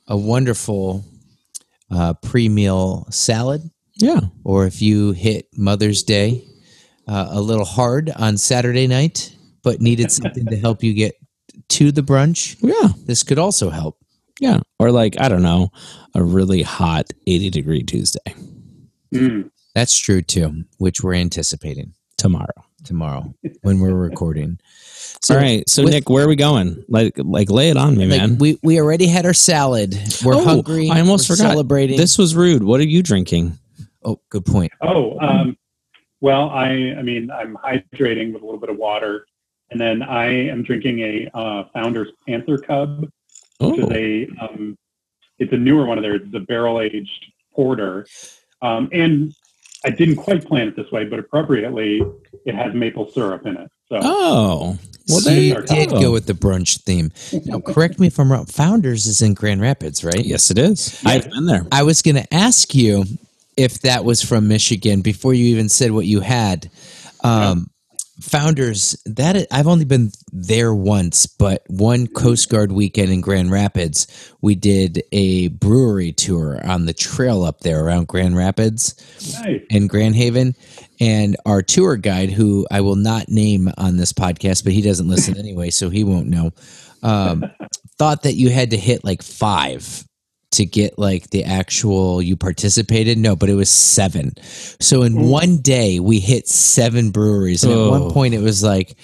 [0.06, 1.02] a wonderful
[1.90, 3.62] uh, pre-meal salad.
[3.94, 6.44] yeah, or if you hit Mother's Day
[7.08, 11.14] uh, a little hard on Saturday night, but needed something to help you get
[11.68, 12.92] to the brunch, yeah.
[13.06, 13.96] this could also help.
[14.40, 14.60] Yeah.
[14.78, 15.70] Or like, I don't know,
[16.14, 18.34] a really hot 80 degree Tuesday
[19.14, 19.50] Mm.
[19.74, 22.64] That's true too, which we're anticipating tomorrow.
[22.84, 24.58] tomorrow when we're recording.
[25.22, 25.66] So, All right.
[25.68, 26.84] So with- Nick, where are we going?
[26.88, 28.38] Like like lay it on me, like, man.
[28.38, 29.94] we we already had our salad.
[30.24, 30.90] We're Oh, hungry.
[30.90, 31.50] I almost we're forgot.
[31.52, 31.96] Celebrating.
[31.96, 32.62] This was rude.
[32.64, 33.58] What are you drinking?
[34.04, 34.72] oh, good point.
[34.82, 35.56] Oh, um,
[36.20, 39.26] Well, I, I mean, I'm hydrating with a little bit of water,
[39.70, 43.08] and then I am drinking a uh, Founder's Panther Cub,
[43.58, 44.78] which is Oh, a, um,
[45.38, 46.22] it's a newer one of theirs.
[46.24, 48.06] It's a barrel aged porter,
[48.62, 49.34] um, and
[49.84, 52.02] I didn't quite plan it this way, but appropriately,
[52.44, 53.70] it has maple syrup in it.
[53.88, 56.00] So oh, well, so you you did go.
[56.00, 57.12] go with the brunch theme.
[57.44, 58.46] Now, correct me if I'm wrong.
[58.46, 60.24] Founders is in Grand Rapids, right?
[60.24, 61.00] Yes, it is.
[61.02, 61.10] Yeah.
[61.10, 61.64] I've been there.
[61.70, 63.04] I was going to ask you
[63.56, 66.70] if that was from Michigan before you even said what you had.
[67.22, 67.70] Um,
[68.22, 74.06] Founders, that I've only been there once, but one Coast Guard weekend in Grand Rapids,
[74.40, 78.94] we did a brewery tour on the trail up there around Grand Rapids
[79.42, 79.60] nice.
[79.68, 80.54] in Grand Haven.
[80.98, 85.08] And our tour guide, who I will not name on this podcast, but he doesn't
[85.08, 86.52] listen anyway, so he won't know,
[87.02, 87.44] um,
[87.98, 90.05] thought that you had to hit like five
[90.56, 93.16] to get like the actual you participated.
[93.18, 94.32] No, but it was seven.
[94.80, 97.64] So in one day, we hit seven breweries.
[97.64, 97.90] And at Oh.
[97.90, 98.96] one point, it was like,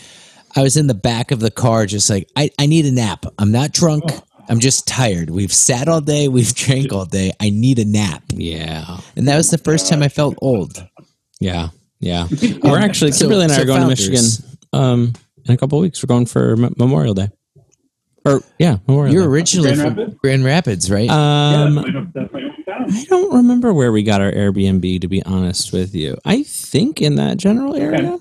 [0.57, 3.25] I was in the back of the car, just like, I, I need a nap.
[3.38, 4.05] I'm not drunk.
[4.49, 5.31] I'm just tired.
[5.31, 6.29] We've sat all day.
[6.29, 7.33] We've drank all day.
[7.41, 8.23] I need a nap.
[8.29, 10.85] Yeah, And that was the first time I felt old.
[11.41, 11.69] yeah,
[12.01, 12.27] yeah.
[12.62, 14.05] We're actually So- Kimberly and I so are going Founders.
[14.05, 15.12] to Michigan um,
[15.47, 16.03] in a couple of weeks.
[16.03, 17.29] We're going for M- Memorial Day.
[18.25, 19.13] Or yeah, Memorial.
[19.15, 19.29] You're Day.
[19.29, 20.19] originally Grand from Rapids?
[20.21, 21.07] Grand Rapids, right?
[21.07, 22.41] Yeah, Um, that's my, that's my.
[23.01, 25.01] I don't remember where we got our Airbnb.
[25.01, 28.19] To be honest with you, I think in that general area.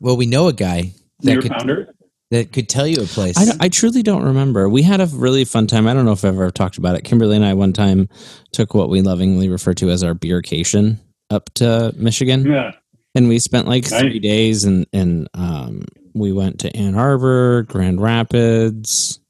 [0.00, 1.94] well, we know a guy that Your could founder?
[2.30, 3.36] that could tell you a place.
[3.38, 4.68] I, I truly don't remember.
[4.68, 5.86] We had a really fun time.
[5.86, 7.02] I don't know if I've ever talked about it.
[7.04, 8.08] Kimberly and I one time
[8.52, 10.98] took what we lovingly refer to as our beercation
[11.30, 12.72] up to Michigan, Yeah.
[13.14, 14.00] and we spent like Nice.
[14.00, 19.20] three days, and and um, we went to Ann Arbor, Grand Rapids.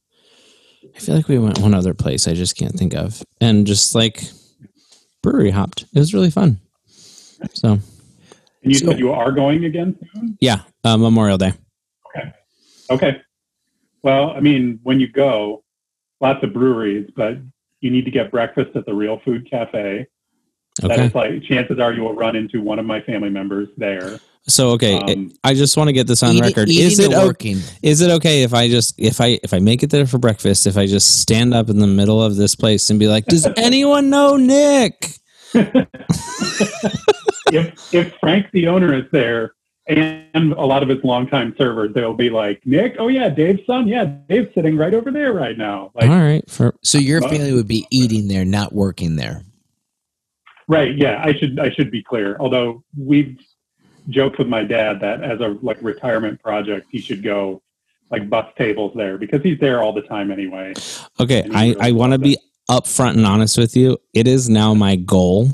[0.95, 2.29] I feel like we went one other place.
[2.29, 4.23] I just can't think of, and just like
[5.23, 5.85] brewery hopped.
[5.95, 6.61] It was really fun.
[7.53, 10.39] So And you So- said you are going again soon?
[10.41, 11.53] yeah, uh, Memorial Day.
[12.17, 12.33] Okay.
[12.91, 13.21] Okay.
[14.03, 15.63] Well, I mean, when you go,
[16.21, 17.39] lots of breweries, but
[17.81, 20.07] you need to get breakfast at the Real Food Cafe.
[20.83, 21.05] Okay.
[21.07, 24.19] is like chances are you will run into one of my family members there.
[24.47, 26.69] So okay, Um, I just want to get this on Eating- record.
[26.69, 27.25] eating Is it okay?
[27.27, 27.59] working?
[27.83, 30.67] Is it okay if I just if I if I make it there for breakfast,
[30.67, 33.47] if I just stand up in the middle of this place and be like, "Does
[33.57, 35.09] anyone know Nick?"
[37.53, 39.55] if if Frank the owner is there
[39.87, 43.87] and a lot of his longtime servers, they'll be like, Nick, oh yeah, Dave's son,
[43.87, 45.91] yeah, Dave's sitting right over there right now.
[45.95, 49.43] Like, All right, for So your Well- family would be eating there, not working there.
[50.69, 52.37] right, yeah, I should I should be clear.
[52.41, 53.37] Although we've
[54.09, 57.63] joked with my dad that as a like retirement project, he should go
[58.11, 60.73] like bus tables there because he's there all the time anyway.
[61.21, 61.43] okay.
[61.53, 62.37] I really I want to be
[62.71, 63.99] upfront and honest with you.
[64.13, 65.49] It is now my goal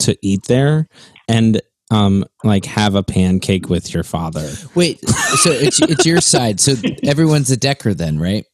[0.00, 0.86] to eat there
[1.28, 4.50] and um like have a pancake with your father.
[4.74, 6.60] Wait, so it's it's your side.
[6.60, 8.44] So everyone's a Dekker then, right?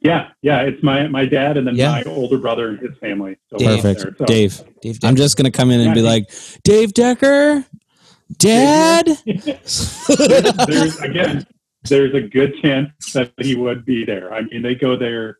[0.00, 1.92] Yeah, yeah, it's my my dad and then Yeah.
[1.92, 3.36] my older brother and his family.
[3.50, 3.82] So Dave.
[3.82, 4.18] Perfect.
[4.18, 4.60] So- Dave.
[4.82, 6.08] Dave I'm just gonna come in and be Yeah.
[6.10, 6.30] like,
[6.64, 7.64] Dave Decker,
[8.38, 9.06] Dad.
[9.26, 11.46] there's again,
[11.84, 14.32] there's a good chance that he would be there.
[14.32, 15.38] I mean, they go there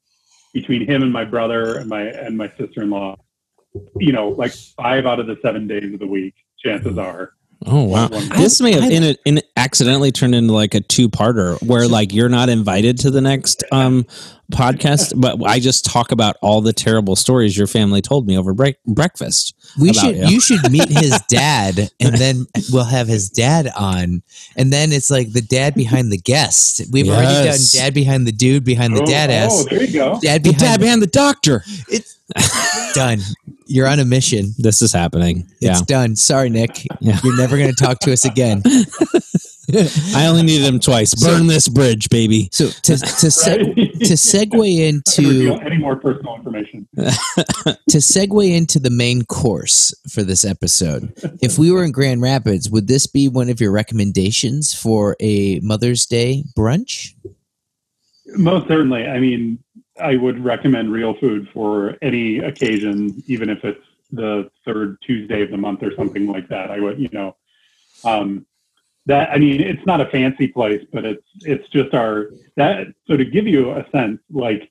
[0.53, 3.17] between him and my brother and my and my sister in law.
[3.99, 6.35] You know, like five out of the seven days of the week.
[6.59, 7.33] Chances are.
[7.67, 8.09] Oh wow!
[8.09, 12.29] This may have I- in, in accidentally turned into like a two-parter where like you're
[12.29, 14.07] not invited to the next um
[14.53, 18.53] podcast, but I just talk about all the terrible stories your family told me over
[18.53, 19.55] break- breakfast.
[19.81, 20.27] We about should you.
[20.27, 24.23] you should meet his dad and then we'll have his dad on
[24.57, 26.83] and then it's like the dad behind the guest.
[26.91, 27.73] We've already done Yes.
[27.73, 30.19] dad behind the dude behind the oh, dad oh, there you go.
[30.21, 31.63] Dad The behind dad behind the doctor.
[31.89, 32.19] it's
[32.95, 33.19] done.
[33.67, 34.53] You're on a mission.
[34.59, 35.47] This is happening.
[35.61, 36.17] Yeah, It's done.
[36.17, 36.87] Sorry, Nick.
[37.01, 37.19] Yeah.
[37.25, 38.63] You're never going to talk to us again.
[40.15, 41.15] I only needed him twice.
[41.15, 42.49] Burn this bridge, baby.
[42.53, 43.75] So to to se- Right?
[44.01, 46.87] to segue Not gonna reveal into any more personal information.
[46.97, 51.13] to segue into the main course for this episode.
[51.41, 55.61] If we were in Grand Rapids, would this be one of your recommendations for a
[55.61, 57.15] Mother's Day brunch?
[58.37, 59.07] Most certainly.
[59.07, 59.59] I mean,
[60.01, 65.51] I would recommend real food for any occasion, even if it's the third Tuesday of
[65.51, 66.71] the month or something like that.
[66.71, 67.37] I would, you know,
[68.05, 68.47] um,
[69.07, 72.89] that I mean, it's not a fancy place, but it's it's just our that.
[73.07, 74.71] So to give you a sense, like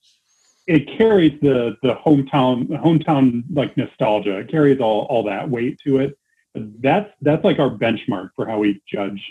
[0.67, 4.39] it carries the the hometown hometown like nostalgia.
[4.39, 6.17] It carries all all that weight to it.
[6.55, 9.21] That's that's like our benchmark for how we judge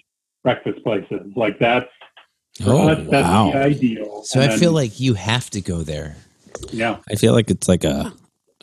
[0.42, 1.32] breakfast places.
[1.34, 1.90] Like that's
[2.60, 3.50] for Oh us, that's wow!
[3.52, 4.22] the ideal.
[4.24, 6.16] So And I feel then- like you have to go there.
[6.72, 8.12] yeah, I feel like it's like a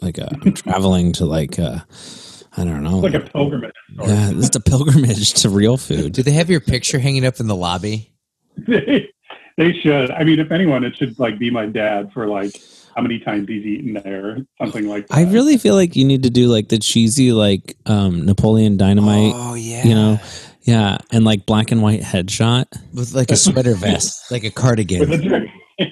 [0.02, 3.04] like a I'm traveling to like I don't know.
[3.06, 3.74] It's like a pilgrimage.
[3.96, 6.14] sort yeah, this is a pilgrimage to real food.
[6.14, 8.12] Do they have your picture hanging up in the lobby?
[8.68, 9.10] they,
[9.58, 10.10] they should.
[10.12, 12.60] I mean, if anyone, it should like be my dad for like
[12.96, 15.16] how many times he's eaten there, something like that.
[15.16, 19.34] I really feel like you need to do like the cheesy like um Napoleon Dynamite.
[19.36, 20.20] oh yeah, you know,
[20.68, 22.66] Yeah, and like black and white headshot.
[22.94, 25.12] with like a sweater vest, like a with cardigan.
[25.12, 25.50] a drink.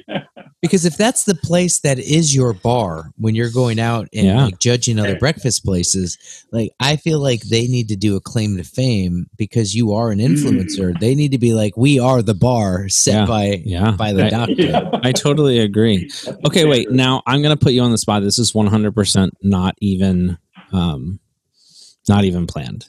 [0.61, 4.45] Because if that's the place that is your bar when you're going out and Yeah.
[4.45, 6.17] like judging other breakfast places,
[6.51, 10.09] like I feel like they need to do a claim to fame because you are
[10.09, 10.99] an influencer.
[10.99, 13.25] They need to be like, we are the bar set Yeah.
[13.27, 14.53] by Yeah, by the I- doctor.
[14.53, 14.89] Yeah.
[15.03, 16.09] I totally agree.
[16.47, 16.89] Okay, wait.
[16.89, 18.23] Now I'm gonna put you on the spot.
[18.23, 20.39] This is 100 percent not even,
[20.71, 21.19] um,
[22.09, 22.87] not even planned.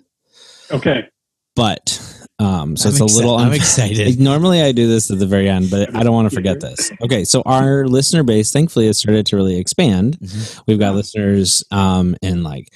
[0.70, 1.08] Okay.
[1.56, 2.00] But
[2.38, 3.36] um, so I'm it's a exci- little.
[3.38, 4.20] I'm unf- excited.
[4.20, 6.92] Normally I do this at the very end, but I don't want to forget this.
[7.02, 10.18] Okay, so our listener base, thankfully, has started to really expand.
[10.20, 10.62] Mhm.
[10.66, 12.72] We've got listeners um, in like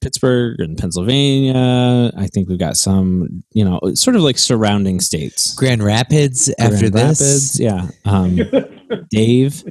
[0.00, 2.12] Pittsburgh and Pennsylvania.
[2.16, 5.54] I think we've got some, you know, sort of like surrounding states.
[5.54, 7.20] Grand Rapids after Grand this.
[7.20, 7.88] Rapids, yeah.
[8.04, 8.36] Um,
[9.10, 9.62] Dave.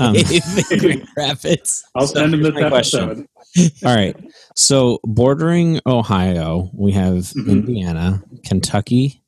[0.00, 1.84] Um, Dave, Grand Rapids.
[1.94, 3.28] I'll So send him here's this my question.
[3.84, 4.16] All right.
[4.56, 7.48] So bordering Ohio, we have Mhm.
[7.48, 9.22] Indiana, Kentucky,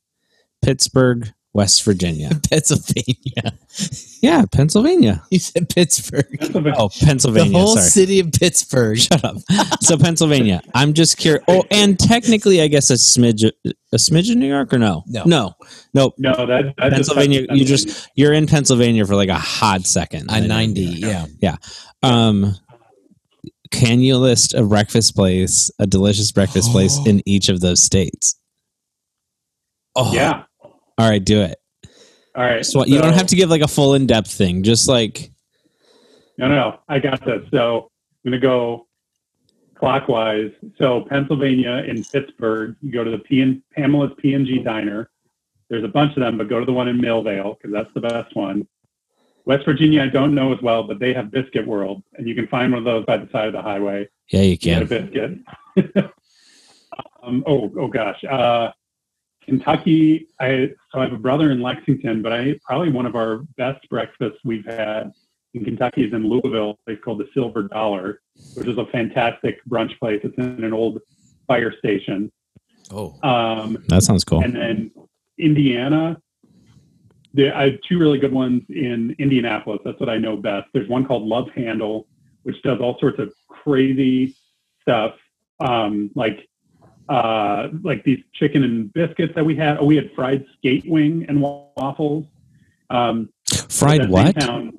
[0.62, 2.30] Pittsburgh, West Virginia.
[2.50, 3.58] Pennsylvania.
[4.22, 5.22] Yeah, Pennsylvania.
[5.30, 6.26] You said Pittsburgh.
[6.38, 6.74] Pennsylvania.
[6.78, 7.52] Oh, Pennsylvania.
[7.52, 7.88] The whole sorry.
[7.88, 8.98] city of Pittsburgh.
[8.98, 9.36] Shut up.
[9.80, 10.62] So Pennsylvania.
[10.74, 11.44] I'm just curious.
[11.48, 15.04] Oh, and technically, I guess a smidge, a smidge in New York or no?
[15.06, 15.24] No.
[15.26, 15.54] no,
[15.94, 16.14] nope.
[16.18, 17.46] No, that, that Pennsylvania.
[17.50, 20.30] You just you're in Pennsylvania for like a hot second.
[20.30, 21.56] On And then 90, you're- yeah.
[22.02, 22.54] Um,
[23.70, 28.38] can you list a breakfast place, a delicious breakfast place in each of those states?
[29.94, 30.44] Oh, Yeah.
[31.02, 31.58] All right, do it.
[32.36, 32.64] All right.
[32.64, 34.62] So you don't have to give like a full in depth thing.
[34.62, 35.32] Just like
[36.38, 36.78] No, no.
[36.88, 37.42] I got this.
[37.50, 37.90] So
[38.24, 38.86] I'm going to go
[39.74, 40.52] clockwise.
[40.78, 45.10] So Pennsylvania in Pittsburgh, you go to the P and Pamela's P and G Diner.
[45.68, 48.00] There's a bunch of them, but go to the one in Millvale because that's the
[48.00, 48.68] best one.
[49.44, 52.46] West Virginia, I don't know as well, but they have Biscuit World, and you can
[52.46, 54.08] find one of those by the side of the highway.
[54.28, 55.44] yeah, you Get a can.
[55.74, 56.04] biscuit.
[57.24, 58.22] um, oh, oh gosh.
[58.22, 58.70] Uh,
[59.44, 60.28] Kentucky.
[60.40, 63.88] I so I have a brother in Lexington, but I probably one of our best
[63.88, 65.12] breakfasts we've had
[65.54, 66.78] in Kentucky is in Louisville.
[66.86, 68.20] It's called the Silver Dollar,
[68.54, 70.20] which is a fantastic brunch place.
[70.24, 71.00] It's in an old
[71.46, 72.30] fire station.
[72.90, 73.14] Oh.
[73.22, 74.42] Um, That sounds cool.
[74.42, 74.90] and then
[75.38, 76.18] Indiana.
[77.34, 79.80] There, I have two really good ones in Indianapolis.
[79.84, 80.68] That's what I know best.
[80.74, 82.06] There's one called Love Handle,
[82.42, 84.36] which does all sorts of crazy
[84.82, 85.14] stuff,
[85.60, 86.46] um, like
[87.08, 89.78] uh, like these chicken and biscuits that we had.
[89.78, 92.26] Oh, we had fried skate wing and waffles.
[92.90, 93.28] Um,
[93.68, 94.38] Fried what?
[94.38, 94.72] Town,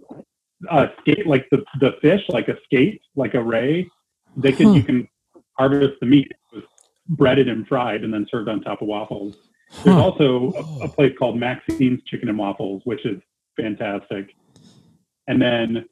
[0.69, 3.89] uh, skate like the the fish, like a skate, like a ray.
[4.38, 4.73] They can Huh.
[4.75, 5.07] you can
[5.57, 6.31] harvest the meat.
[6.31, 6.63] It was
[7.09, 9.36] breaded and fried, and then served on top of waffles.
[9.83, 10.03] There's Huh.
[10.03, 13.19] also a, a place called Maxine's Chicken and Waffles, which is
[13.57, 14.36] fantastic.
[15.27, 15.86] And then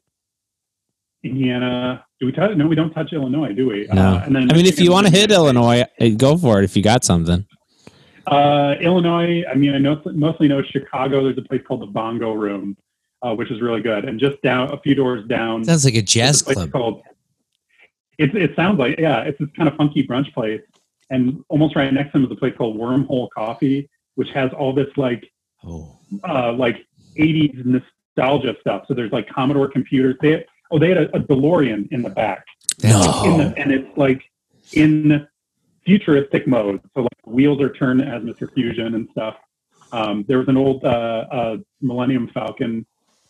[1.24, 2.04] Indiana.
[2.20, 2.56] Do we touch?
[2.56, 3.86] No, we don't touch Illinois, do we?
[3.92, 4.02] No.
[4.16, 6.64] Uh, and then I mean, if you want to hit Illinois, eh, go for it.
[6.64, 7.46] If you got something.
[8.26, 11.24] Uh, Illinois, I mean, I know, mostly know Chicago.
[11.24, 12.76] There's a place called the Bongo Room,
[13.22, 14.04] uh, which is really good.
[14.04, 16.70] And just down a few doors down, Sounds like a jazz a club.
[16.72, 17.02] called.
[18.18, 20.60] It, it sounds like yeah, it's this kind of funky brunch place,
[21.10, 24.72] and almost right next to them is a place called Wormhole Coffee, which has all
[24.72, 25.28] this like
[25.64, 25.98] Oh.
[26.28, 26.84] uh, like
[27.18, 28.84] 80s nostalgia stuff.
[28.88, 30.16] So there's like Commodore computers.
[30.20, 32.44] They oh, they had a, a DeLorean in the back,
[32.82, 34.22] in the, and it's like
[34.72, 35.26] in
[35.84, 36.80] futuristic mode.
[36.94, 38.52] So like wheels are turned as Mr.
[38.52, 39.36] Fusion and stuff.
[39.92, 40.88] Um, there was an old uh,
[41.30, 42.86] uh, Millennium Falcon,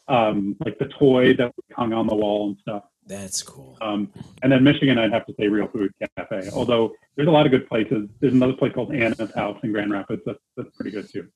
[0.08, 2.84] um, like the toy that hung on the wall and stuff.
[3.06, 3.76] That's cool.
[3.80, 6.50] Um, and then Michigan, I'd have to say Real Food Cafe.
[6.54, 8.08] Although there's a lot of good places.
[8.20, 10.22] There's another place called Anna's House in Grand Rapids.
[10.24, 11.28] That's, that's pretty good too.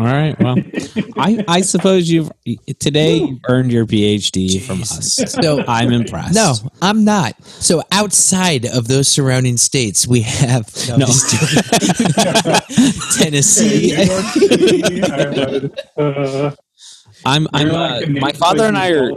[0.00, 0.34] All right.
[0.40, 0.56] Well,
[1.18, 2.32] I, I suppose you've
[2.78, 5.16] today you've earned your PhD from us.
[5.30, 6.34] So I'm impressed.
[6.34, 7.34] No, I'm not.
[7.44, 11.06] So outside of those surrounding states, we have no, No.
[13.18, 13.94] Tennessee.
[13.94, 15.76] New York City, Ireland,
[17.26, 17.46] I'm.
[17.52, 17.70] I'm.
[17.70, 19.10] Uh, my father and I are.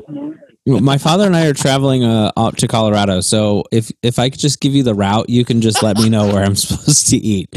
[0.65, 3.19] My father and I are traveling uh, out to Colorado.
[3.19, 6.10] So if if I could just give you the route, you can just let me
[6.10, 7.49] know where I'm supposed to eat.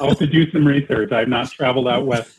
[0.00, 1.12] I'll have to do some research.
[1.12, 2.30] I've not traveled out west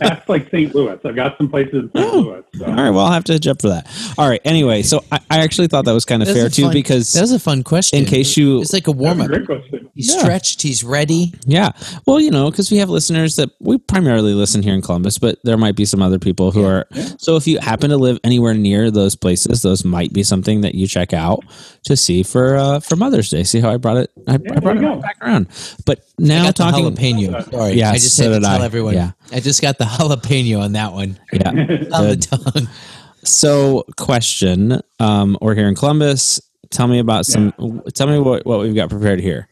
[0.00, 0.74] past like St.
[0.74, 0.98] Louis.
[1.04, 2.12] I've got some places in St.
[2.14, 2.18] Oh.
[2.20, 2.42] Louis.
[2.56, 2.64] So.
[2.66, 2.90] All right.
[2.90, 3.86] Well, I'll have to jump for that.
[4.18, 4.40] All right.
[4.44, 6.72] Anyway, so I, I actually thought that was kind of That fair a too fun-
[6.72, 7.98] because That was a fun question.
[7.98, 9.28] in case you it's like a warm up.
[9.28, 9.46] great.
[9.94, 10.20] He's Yeah.
[10.20, 10.62] stretched.
[10.62, 11.32] He's ready.
[11.46, 11.72] Yeah.
[12.06, 15.38] Well, you know, because we have listeners that we primarily listen here in Columbus, but
[15.44, 16.66] there might be some other people who Yeah.
[16.68, 16.86] are.
[17.18, 20.74] So if you happen to live anywhere near those places, those might be something that
[20.74, 21.44] you check out
[21.84, 23.44] to see for uh, for Mother's Day.
[23.44, 24.10] See how I brought it?
[24.28, 24.96] I, I brought it go.
[24.96, 25.46] back around.
[25.84, 26.84] But I now got talking.
[26.94, 27.50] the jalapeno.
[27.50, 28.64] Sorry, Yeah, I just so had to tell I.
[28.64, 28.94] everyone.
[28.94, 29.12] Yeah.
[29.32, 31.48] I just got the jalapeno on that one Yeah.
[31.50, 32.68] on the tongue.
[33.24, 36.40] So, question: um, We're here in Columbus.
[36.70, 37.52] Tell me about some.
[37.94, 39.48] Tell me what what we've got prepared here.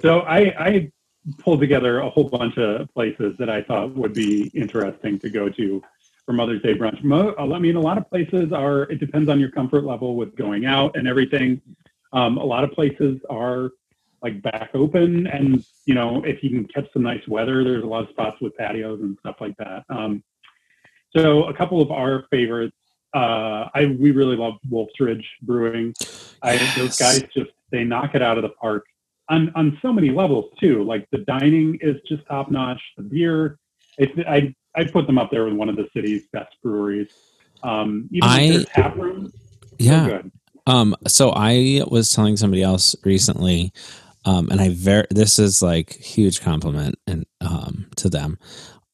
[0.00, 0.92] So I, I
[1.38, 5.48] pulled together a whole bunch of places that I thought would be interesting to go
[5.48, 5.82] to
[6.26, 7.02] for Mother's Day brunch.
[7.02, 8.82] Mo, I mean, a lot of places are.
[8.84, 11.60] It depends on your comfort level with going out and everything.
[12.12, 13.70] Um, a lot of places are
[14.24, 17.86] like back open, and you know, if you can catch some nice weather, there's a
[17.86, 19.84] lot of spots with patios and stuff like that.
[19.90, 20.24] Um,
[21.16, 22.74] so a couple of our favorites.
[23.14, 25.94] Uh, I we really love Wolf's Ridge Brewing.
[26.42, 28.84] I, Those guys just they knock it out of the park
[29.28, 30.82] on on so many levels too.
[30.82, 32.80] Like the dining is just top notch.
[32.96, 33.58] The beer,
[33.98, 37.08] it's, I I put them up there with one of the city's best breweries.
[37.62, 39.38] Um, even I- tap room, so
[39.78, 40.08] Yeah.
[40.08, 40.32] good.
[40.66, 43.70] Um, so I was telling somebody else recently,
[44.24, 48.38] um, and I very this is like huge compliment and um to them.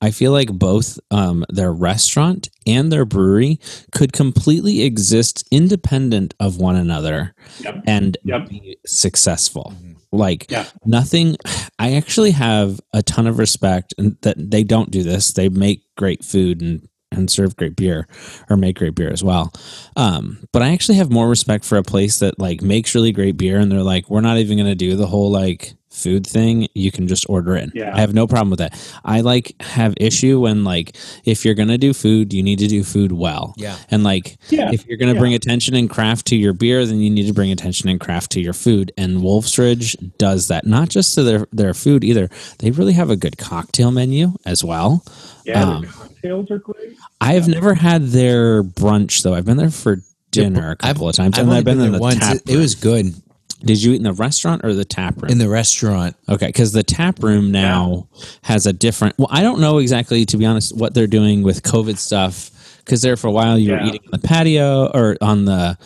[0.03, 3.61] I feel like both um, their restaurant and their brewery
[3.93, 7.83] could completely exist independent of one another Yep.
[7.87, 8.49] and Yep.
[8.49, 9.75] be successful.
[10.11, 10.65] Like Yeah.
[10.87, 11.37] nothing.
[11.79, 15.33] I actually have a ton of respect, and that they don't do this.
[15.33, 18.07] They make great food and and serve great beer,
[18.49, 19.53] or make great beer as well.
[19.97, 23.37] Um, but I actually have more respect for a place that like makes really great
[23.37, 26.69] beer, and they're like, we're not even going to do the whole like food thing.
[26.75, 27.71] You can just order it.
[27.75, 27.95] Yeah.
[27.95, 28.79] I have no problem with that.
[29.05, 32.67] I like have issue when like if you're going to do food, you need to
[32.67, 33.55] do food well.
[33.57, 33.77] Yeah.
[33.91, 34.71] And like Yeah.
[34.73, 35.21] if you're going to Yeah.
[35.21, 38.33] bring attention and craft to your beer, then you need to bring attention and craft
[38.33, 38.93] to your food.
[38.97, 42.29] And Wolf's Ridge does that, not just to their, their food either.
[42.59, 45.05] They really have a good cocktail menu as well.
[45.45, 46.97] Yeah, Um, cocktails are great.
[47.21, 49.35] I have never had their brunch though.
[49.35, 51.91] I've been there for dinner a couple of times, I've and only I've been, in
[51.91, 52.19] there the once.
[52.21, 52.37] tap.
[52.37, 53.15] It, it was good
[53.61, 55.31] Did you eat in the restaurant or the tap room?
[55.31, 56.17] in the restaurant.
[56.29, 58.09] Okay, because the tap room now
[58.43, 59.17] has a different.
[59.19, 62.51] Well, I don't know exactly, to be honest, what they're doing with COVID stuff.
[62.79, 65.77] Because there for a while you were eating on the patio or on the.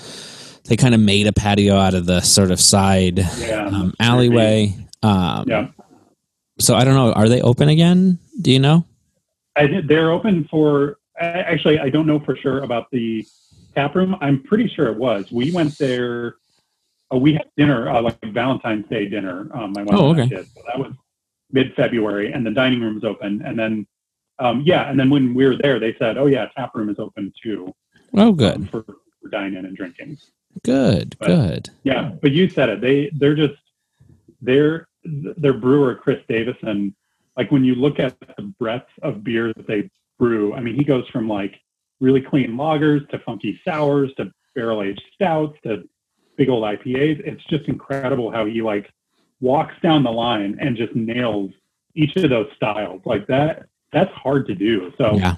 [0.67, 3.67] They kind of made a patio out of the sort of side Yeah.
[3.67, 4.75] um, alleyway.
[5.03, 5.69] Um, Yeah.
[6.59, 7.13] So I don't know.
[7.13, 8.19] Are they open again?
[8.41, 8.87] Do you know?
[9.57, 13.27] I did, they're open for actually I don't know for sure about the
[13.75, 14.17] tap room.
[14.21, 15.31] I'm pretty sure it was.
[15.31, 16.37] We went there.
[17.12, 19.49] Uh, we had dinner uh, like Valentine's Day dinner.
[19.55, 20.27] Um, my wife Oh, okay.
[20.27, 20.47] did.
[20.55, 20.93] So that was
[21.53, 23.43] mid February, and the dining room room's open.
[23.45, 23.87] And then
[24.38, 26.99] um, yeah, and then when we were there, they said, "Oh yeah, tap room is
[26.99, 27.73] open too
[28.14, 30.19] Oh, um, good, for, for dining and drinking."
[30.64, 31.71] good, But- good.
[31.85, 32.81] Yeah, but you said it.
[32.81, 33.55] They they're just
[34.40, 36.95] they're their brewer Chris Davison.
[37.37, 40.85] Like when you look at the breadth of beer that they brew, I mean, he
[40.85, 41.61] goes from like
[42.01, 45.83] really clean lagers to funky sours to barrel aged stouts to
[46.37, 47.20] big old IPAs.
[47.27, 48.90] It's just incredible how he like
[49.40, 51.51] walks down the line and just nails
[51.94, 53.66] each of those styles like that.
[53.92, 54.92] That's hard to do.
[54.99, 55.37] So Yeah.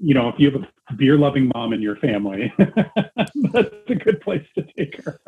[0.00, 4.20] you know, if you have a beer loving mom in your family, that's a good
[4.20, 5.18] place to take her.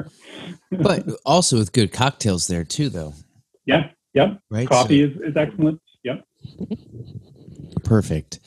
[0.71, 3.14] But also with good cocktails there too, though.
[3.64, 3.90] Yeah.
[4.14, 4.40] Yep.
[4.51, 4.68] Right.
[4.68, 5.81] Coffee is, is excellent.
[6.05, 6.25] Yep.
[7.85, 8.40] Perfect.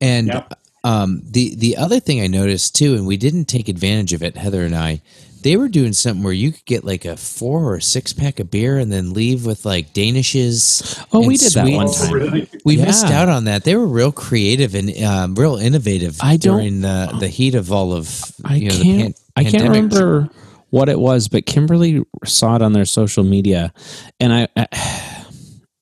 [0.00, 0.54] And Yep.
[0.84, 4.36] um, the the other thing I noticed too, and we didn't take advantage of it,
[4.36, 5.02] Heather and I.
[5.42, 8.50] They were doing something where you could get like a four or six pack of
[8.50, 11.02] beer and then leave with like danishes.
[11.12, 12.04] Oh, we did that one sweets.
[12.06, 12.12] time.
[12.14, 12.48] really?
[12.64, 12.86] We Yeah.
[12.86, 13.64] missed out on that.
[13.64, 17.70] They were real creative and um, real innovative I don't- during the the heat of
[17.72, 19.00] all of I you know, can't.
[19.00, 19.92] pan- I can't pandemic.
[19.92, 20.28] remember
[20.70, 23.72] what it was, but Kimberly saw it on their social media,
[24.20, 24.48] and I,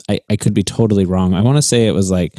[0.09, 1.35] I, I could be totally wrong.
[1.35, 2.39] I want to say it was like,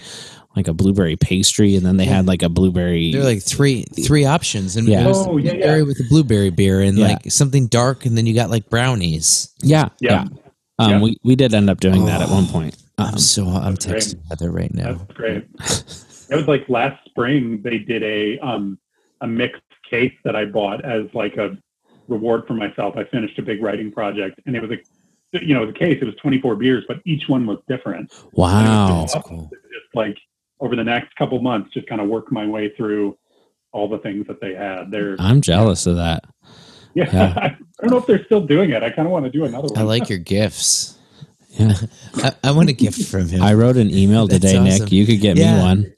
[0.58, 3.12] like a blueberry pastry, and then they had like a blueberry.
[3.14, 5.04] There are like three three options, and Yeah.
[5.06, 5.84] it was Oh, yeah, blueberry yeah.
[5.86, 7.08] with the blueberry beer, and Yeah.
[7.08, 9.54] like something dark, and then you got like brownies.
[9.62, 10.26] yeah, yeah.
[10.26, 10.40] Yeah.
[10.80, 11.02] Um, Yeah.
[11.02, 12.76] we we did end up doing that at one point.
[12.98, 13.98] Um, I'm so I'm that's great.
[14.04, 14.94] texting Heather right now.
[14.96, 15.46] That's great.
[16.30, 18.78] it was like last spring they did a um
[19.22, 21.58] a mixed case that I bought as like a
[22.08, 22.96] reward for myself.
[22.98, 24.78] I finished a big writing project and it was a
[25.42, 28.12] you know, the case, it was 24 beers, but each one was different.
[28.32, 29.06] wow.
[29.12, 29.50] That's cool.
[29.52, 30.18] Just like
[30.60, 33.18] over the next couple months, just kind of work my way through
[33.74, 34.90] all the things that they had.
[34.92, 36.24] They're, I'm jealous of that.
[36.96, 37.34] yeah, yeah.
[37.38, 38.82] I don't know if they're still doing it.
[38.84, 39.78] I kind of want to do another one.
[39.78, 40.94] I like your gifts.
[41.58, 41.74] Yeah.
[42.18, 43.42] I, I want a gift from him.
[43.42, 44.84] I wrote an email today, awesome.
[44.86, 44.92] Nick.
[44.92, 45.56] You could get Yeah.
[45.56, 45.94] me one.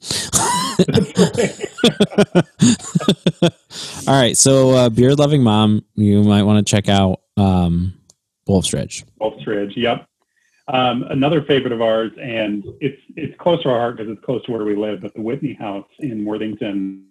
[4.08, 4.36] All right.
[4.38, 7.92] So, uh, beer loving mom, you might want to check out um,
[8.46, 9.04] Wolf's Ridge.
[9.20, 9.74] Wolf's Ridge.
[9.76, 10.06] Yep.
[10.72, 14.44] Um, another favorite of ours, and it's it's close to our heart because it's close
[14.44, 15.00] to where we live.
[15.00, 17.06] But the Whitney House in Worthington,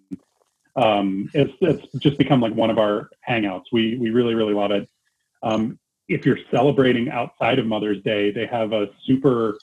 [0.76, 3.64] um, it's it's just become like one of our hangouts.
[3.70, 4.88] We we really really love it.
[5.42, 9.58] Um, if you're celebrating outside of Mother's Day, they have a super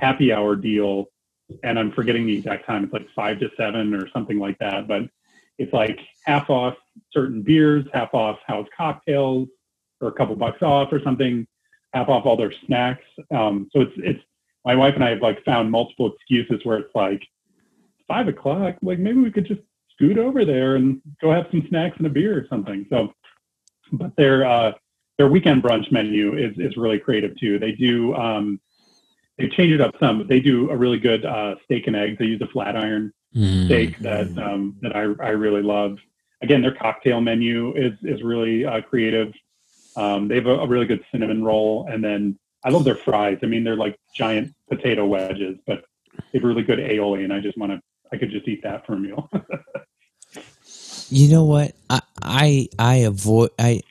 [0.00, 1.10] happy hour deal,
[1.62, 2.84] and I'm forgetting the exact time.
[2.84, 4.88] It's like five to seven or something like that.
[4.88, 5.02] But
[5.58, 6.76] it's like half off
[7.12, 9.48] certain beers, half off house cocktails,
[10.00, 11.46] or a couple bucks off or something
[11.94, 13.04] half off all their snacks.
[13.30, 14.20] Um, so it's it's
[14.64, 17.22] my wife and I have like found multiple excuses where it's like
[18.08, 19.60] five o'clock, like maybe we could just
[19.92, 22.86] scoot over there and go have some snacks and a beer or something.
[22.90, 23.12] So,
[23.92, 24.72] but their uh,
[25.18, 27.58] their weekend brunch menu is is really creative too.
[27.58, 28.60] They do um,
[29.38, 30.26] they change it up some.
[30.26, 32.18] They do a really good uh, steak and eggs.
[32.18, 33.66] They use a flat iron Mm.
[33.66, 35.98] steak that um, that I, I really love.
[36.42, 39.32] Again, their cocktail menu is is really uh, creative.
[39.96, 43.38] Um, they have a, a, really good cinnamon roll, and then I love their fries.
[43.42, 45.84] I mean, they're like giant potato wedges, but
[46.32, 47.80] they have really good aioli, and I just want to.
[48.12, 49.30] I could just eat that for a meal.
[51.08, 51.74] you know what?
[51.90, 53.82] I, I I avoid I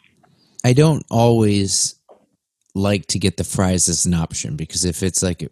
[0.63, 1.95] I don't always
[2.75, 5.51] like to get the fries as an option because if it's like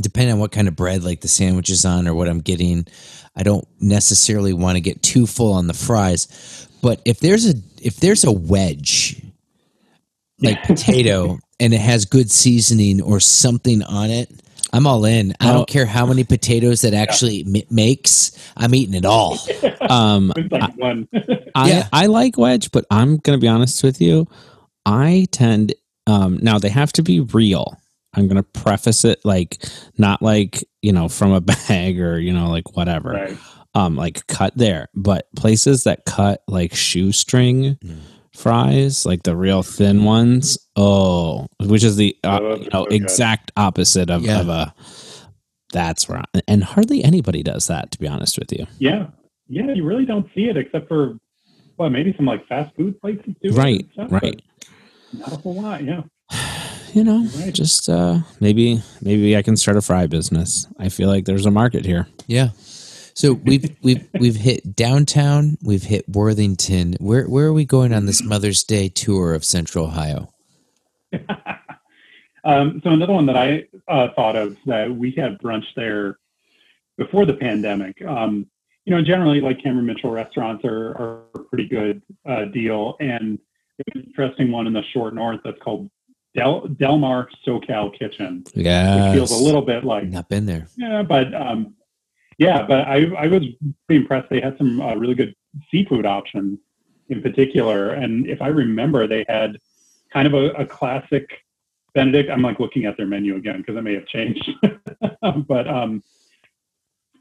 [0.00, 2.86] depending on what kind of bread like the sandwich is on or what I'm getting,
[3.34, 6.68] I don't necessarily want to get too full on the fries.
[6.82, 9.22] But if there's a if there's a wedge
[10.40, 14.30] like potato and it has good seasoning or something on it,
[14.72, 15.32] I'm all in.
[15.40, 17.62] I don't care how many potatoes that actually yeah.
[17.62, 18.32] m- makes.
[18.56, 19.38] I'm eating it all.
[19.88, 21.06] Um, like one.
[21.54, 21.88] I, yeah.
[21.92, 24.26] I like wedge, but I'm going to be honest with you.
[24.84, 25.76] I tend
[26.08, 27.80] um, now they have to be real.
[28.12, 29.64] I'm going to preface it like
[29.96, 33.12] not like, you know, from a bag or, you know, like whatever.
[33.12, 33.38] Right.
[33.76, 37.98] Um like cut there, but places that cut like shoestring mm.
[38.36, 43.52] Fries, like the real thin ones, oh, which is the uh, oh, you know, exact
[43.56, 44.40] opposite of, yeah.
[44.40, 44.74] of a
[45.72, 46.24] that's right.
[46.46, 48.66] And hardly anybody does that to be honest with you.
[48.78, 49.08] Yeah.
[49.48, 51.18] Yeah, you really don't see it except for
[51.76, 53.52] well, maybe some like fast food places do.
[53.52, 53.86] Right.
[53.92, 54.40] Stuff, right.
[55.12, 56.02] Not a whole lot, yeah
[56.92, 57.54] you know, right.
[57.54, 60.66] just uh, maybe maybe I can start a fry business.
[60.78, 62.08] I feel like there's a market here.
[62.26, 62.50] Yeah.
[63.16, 65.56] So we've we've we've hit downtown.
[65.62, 66.96] We've hit Worthington.
[67.00, 70.34] Where where are we going on this Mother's Day tour of Central Ohio?
[72.44, 76.18] um, so another one that I uh, thought of that we had brunch there
[76.98, 78.02] before the pandemic.
[78.02, 78.46] Um,
[78.84, 83.38] you know, generally like Cameron Mitchell restaurants are, are a pretty good uh, deal, and
[83.94, 85.90] an interesting one in the short north that's called
[86.34, 88.44] Del Delmar SoCal Kitchen.
[88.54, 90.68] Yeah, feels a little bit like not been there.
[90.76, 91.76] Yeah, but um,
[92.38, 93.42] yeah, but I I was
[93.86, 94.28] pretty impressed.
[94.30, 95.34] They had some uh, really good
[95.70, 96.58] seafood options
[97.08, 99.58] in particular, and if I remember, they had
[100.12, 101.30] kind of a, a classic
[101.94, 102.30] Benedict.
[102.30, 104.50] I'm like looking at their menu again because it may have changed,
[105.48, 106.02] but um,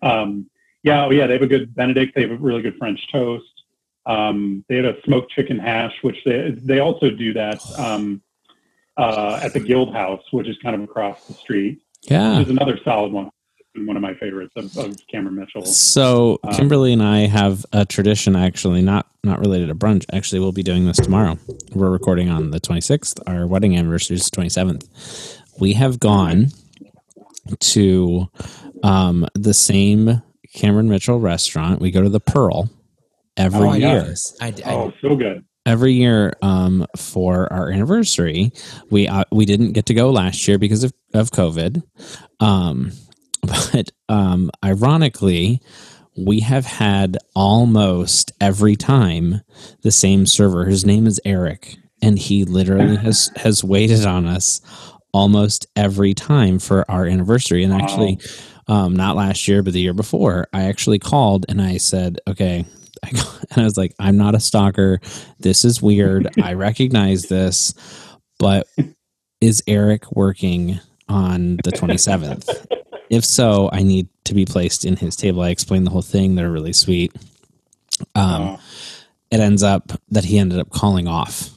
[0.01, 0.49] um,
[0.84, 2.13] yeah, oh yeah, they have a good Benedict.
[2.16, 3.45] They have a really good French toast.
[4.05, 7.59] Um, they had a smoked chicken hash, which they they also do that.
[7.78, 8.22] Um,
[8.97, 11.82] uh, at the Guild House, which is kind of across the street.
[12.03, 13.30] Yeah, is another solid one.
[13.78, 15.65] One of my favorites of, of Cameron Mitchell.
[15.65, 20.05] So um, Kimberly and I have a tradition, actually, not not related to brunch.
[20.13, 21.38] Actually, we'll be doing this tomorrow.
[21.73, 23.19] We're recording on the 26th.
[23.28, 25.41] Our wedding anniversary is the 27th.
[25.59, 26.47] We have gone
[27.59, 28.30] to
[28.84, 30.21] um, the same
[30.53, 31.82] Cameron Mitchell restaurant.
[31.82, 32.69] We go to the Pearl
[33.36, 34.15] every oh, year.
[34.41, 38.51] I, I, oh, so good every year um, for our anniversary.
[38.89, 41.82] We uh, we didn't get to go last year because of of COVID,
[42.39, 42.91] um,
[43.46, 45.62] but um, ironically,
[46.18, 49.41] we have had almost every time
[49.82, 50.66] the same server.
[50.66, 54.62] His name is Eric, and he literally has has waited on us
[55.14, 57.64] almost every time for our anniversary.
[57.64, 58.20] And actually,
[58.68, 62.66] um, not last year, but the year before, I actually called and I said, "Okay,
[63.04, 63.10] I
[63.52, 65.00] and I was like, I'm not a stalker.
[65.39, 66.30] This is weird.
[66.41, 67.74] I recognize this,
[68.39, 68.68] but
[69.41, 72.68] is Eric working on the 27th?
[73.10, 75.41] If so, I need to be placed in his table.
[75.41, 76.36] I explained the whole thing.
[76.36, 77.14] They're really sweet.
[78.16, 78.58] Um,
[79.32, 81.49] it ends up that he ended up calling off.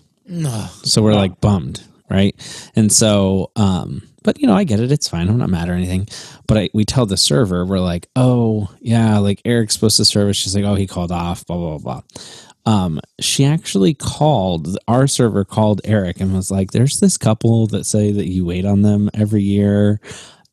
[0.85, 2.35] So we're like bummed, right?
[2.77, 4.93] And so, um, but you know, I get it.
[4.93, 5.29] It's fine.
[5.29, 6.07] I'm not mad or anything.
[6.47, 10.29] But I, we tell the server, we're like, oh yeah, like Eric's supposed to serve.
[10.29, 10.37] us.
[10.37, 11.47] She's like, oh, he called off.
[11.47, 12.03] Blah blah blah.
[12.67, 17.85] Um, she actually called our server called Eric and was like, "There's this couple that
[17.85, 20.01] say that you wait on them every year."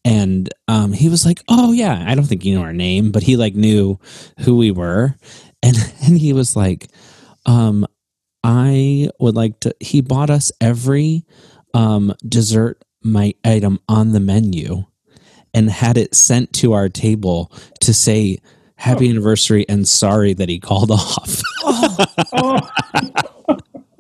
[0.05, 3.23] And um, he was like, "Oh yeah, I don't think you know our name, but
[3.23, 3.99] he like knew
[4.41, 5.15] who we were."
[5.63, 5.75] And
[6.05, 6.87] and he was like,
[7.45, 7.85] um,
[8.43, 11.25] "I would like to." He bought us every
[11.73, 14.85] um, dessert my item on the menu
[15.53, 17.51] and had it sent to our table
[17.81, 18.39] to say
[18.75, 21.41] happy anniversary and sorry that he called off.
[21.63, 22.59] Oh,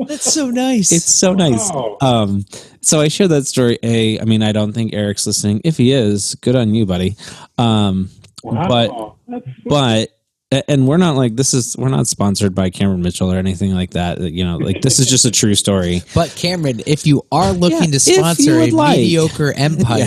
[0.07, 0.91] That's so nice.
[0.91, 1.69] it's so nice.
[1.71, 1.97] wow.
[2.01, 2.45] Um,
[2.81, 3.79] so I share that story.
[3.83, 5.61] A, I mean, I don't think Eric's listening.
[5.63, 7.15] If he is, good on you, buddy.
[7.57, 8.09] Um,
[8.43, 8.67] Wow.
[8.67, 10.11] but That's but a-
[10.51, 13.91] and we're not like this is we're not sponsored by Cameron Mitchell or anything like
[13.91, 14.19] that.
[14.21, 16.01] You know, like this is just a true story.
[16.15, 18.97] but Cameron, if you are looking Yeah, to sponsor a like.
[18.99, 20.03] mediocre empire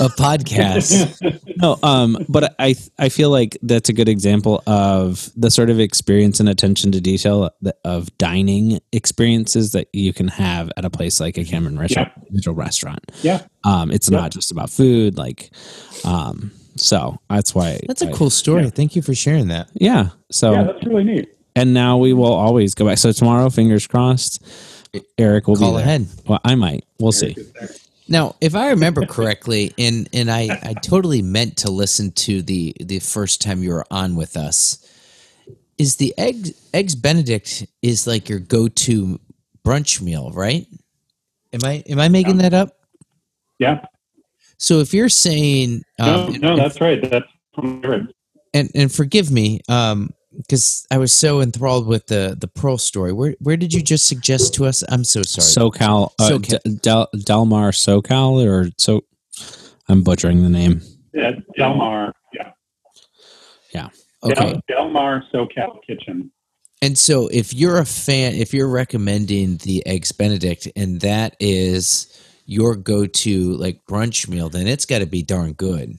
[0.00, 5.50] of podcasts, No, um, but I I feel like that's a good example of the
[5.50, 7.50] sort of experience and attention to detail
[7.84, 12.22] of dining experiences that you can have at a place like a Cameron Mitchell, Yeah.
[12.30, 13.12] Mitchell restaurant.
[13.22, 13.42] yeah.
[13.64, 14.18] Um, it's Yeah.
[14.20, 15.50] not just about food, like,
[16.04, 18.64] um, so that's why that's a I- cool story.
[18.64, 18.70] Yeah.
[18.70, 19.68] Thank you for sharing that.
[19.74, 20.10] Yeah.
[20.30, 21.28] So Yeah, that's really neat.
[21.56, 22.98] and now we will always go back.
[22.98, 24.42] So tomorrow, fingers crossed,
[25.18, 25.84] Eric will Call be there.
[25.86, 26.06] ahead.
[26.26, 26.84] Well, I might.
[27.00, 27.36] We'll see.
[28.08, 32.74] Now, if I remember correctly, and and I, I totally meant to listen to the
[32.80, 34.78] the first time you were on with us,
[35.78, 39.18] is the egg eggs Benedict is like your go to
[39.64, 40.66] brunch meal, right?
[41.54, 42.76] Am I am I making that up?
[43.58, 43.84] Yeah.
[44.64, 47.10] So if you're saying, No, um, no, and, that's right.
[47.10, 47.26] That's
[47.58, 48.00] right.
[48.54, 53.12] and and forgive me, um, because I was so enthralled with the the pearl story.
[53.12, 54.82] Where where did you just suggest to us?
[54.88, 55.70] I'm so sorry.
[55.70, 56.62] SoCal, uh, SoCal.
[56.64, 59.02] D- Del, Delmar SoCal, or so.
[59.90, 60.80] I'm butchering the name.
[61.12, 62.14] Yeah, Delmar.
[63.74, 63.90] Yeah.
[64.22, 64.34] okay.
[64.34, 66.32] Del, Delmar SoCal Kitchen.
[66.80, 72.06] And so, if you're a fan, if you're recommending the eggs Benedict, and that is
[72.46, 75.98] your go-to like brunch meal, then it's got to be darn good.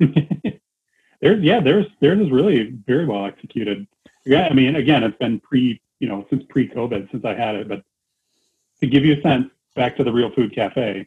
[1.20, 3.86] there's yeah, there's theirs is really very well executed.
[4.24, 7.68] Yeah, I mean, again, it's been pre, you know, since pre-COVID since I had it,
[7.68, 7.82] but
[8.80, 11.06] to give you a sense, back to the Real Food Cafe,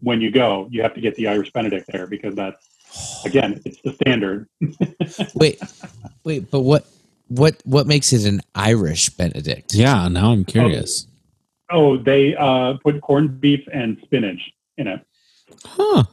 [0.00, 2.66] when you go, you have to get the Irish Benedict there because that's
[3.24, 4.48] again, it's the standard.
[5.34, 5.60] Wait,
[6.24, 6.86] wait, but what,
[7.28, 9.74] what, what makes it an Irish Benedict?
[9.74, 11.06] Yeah, now I'm curious.
[11.06, 11.09] Oh,
[11.70, 14.40] Oh, they uh, put corned beef and spinach
[14.78, 15.00] in it.
[15.64, 16.04] Huh.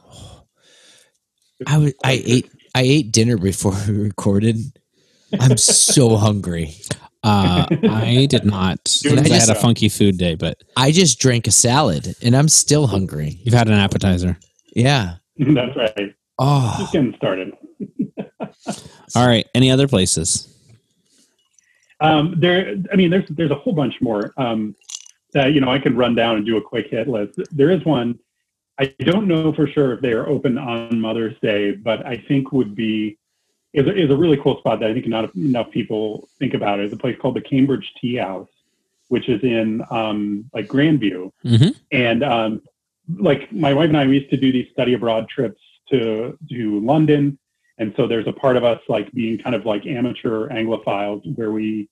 [1.66, 4.56] I was, I ate, I ate dinner before we recorded.
[5.38, 6.74] I'm so hungry.
[7.24, 8.78] Uh, I did not.
[9.02, 12.36] Dude, I, I had a funky food day, but I just drank a salad, and
[12.36, 13.40] I'm still hungry.
[13.42, 14.38] you've had an appetizer.
[14.74, 15.16] Yeah.
[15.38, 16.14] that's right.
[16.38, 17.52] Oh, Just getting started.
[19.16, 19.46] All right.
[19.54, 20.54] Any other places?
[22.00, 24.76] Um, there, I mean, there's there's a whole bunch more um,
[25.32, 27.38] that you know I can run down and do a quick hit list.
[27.52, 28.18] There is one
[28.78, 32.52] I don't know for sure if they are open on Mother's Day, but I think
[32.52, 33.18] would be
[33.74, 36.80] is a, is a really cool spot that I think not enough people think about.
[36.80, 38.48] It's a place called the Cambridge Tea House,
[39.08, 41.76] which is in um, like Grandview, Mhm.
[41.92, 42.62] and um,
[43.18, 45.60] like my wife and I we used to do these study abroad trips
[45.90, 47.38] to to London
[47.78, 51.52] and so there's a part of us like being kind of like amateur Anglophiles where
[51.52, 51.88] we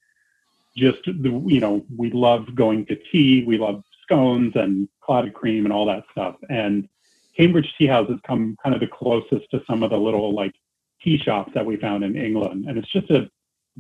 [0.77, 5.65] just, the- you know, we love going to tea, we love scones and clotted cream
[5.65, 6.37] and all that stuff.
[6.49, 6.89] And
[7.37, 10.55] Cambridge Tea House has come kind of the closest to some of the little like
[11.03, 12.67] tea shops that we found in England.
[12.69, 13.29] And it's just a,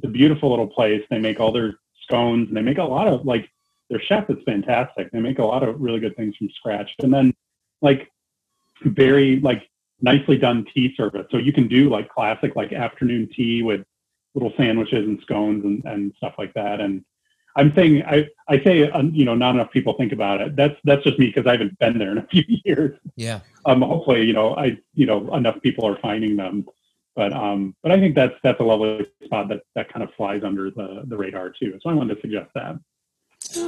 [0.02, 1.02] a beautiful little place.
[1.08, 3.48] They make all their scones and they make a lot of like,
[3.88, 5.10] their chef is fantastic.
[5.12, 6.90] They make a lot of really good things from scratch.
[6.98, 7.32] And then
[7.82, 8.10] like
[8.82, 9.68] very like
[10.00, 11.26] nicely done tea service.
[11.30, 13.84] So you can do like classic like afternoon tea with
[14.36, 16.80] little sandwiches and scones and, and stuff like that.
[16.80, 17.04] And
[17.56, 20.54] I'm saying I I say um, you know not enough people think about it.
[20.54, 22.96] That's that's just me because I haven't been there in a few years.
[23.16, 23.40] yeah.
[23.64, 26.66] Um, hopefully you know I you know enough people are finding them.
[27.16, 30.42] But um, but I think that's that's a lovely spot that that kind of flies
[30.44, 31.78] under the the radar too.
[31.82, 32.76] So I wanted to suggest that.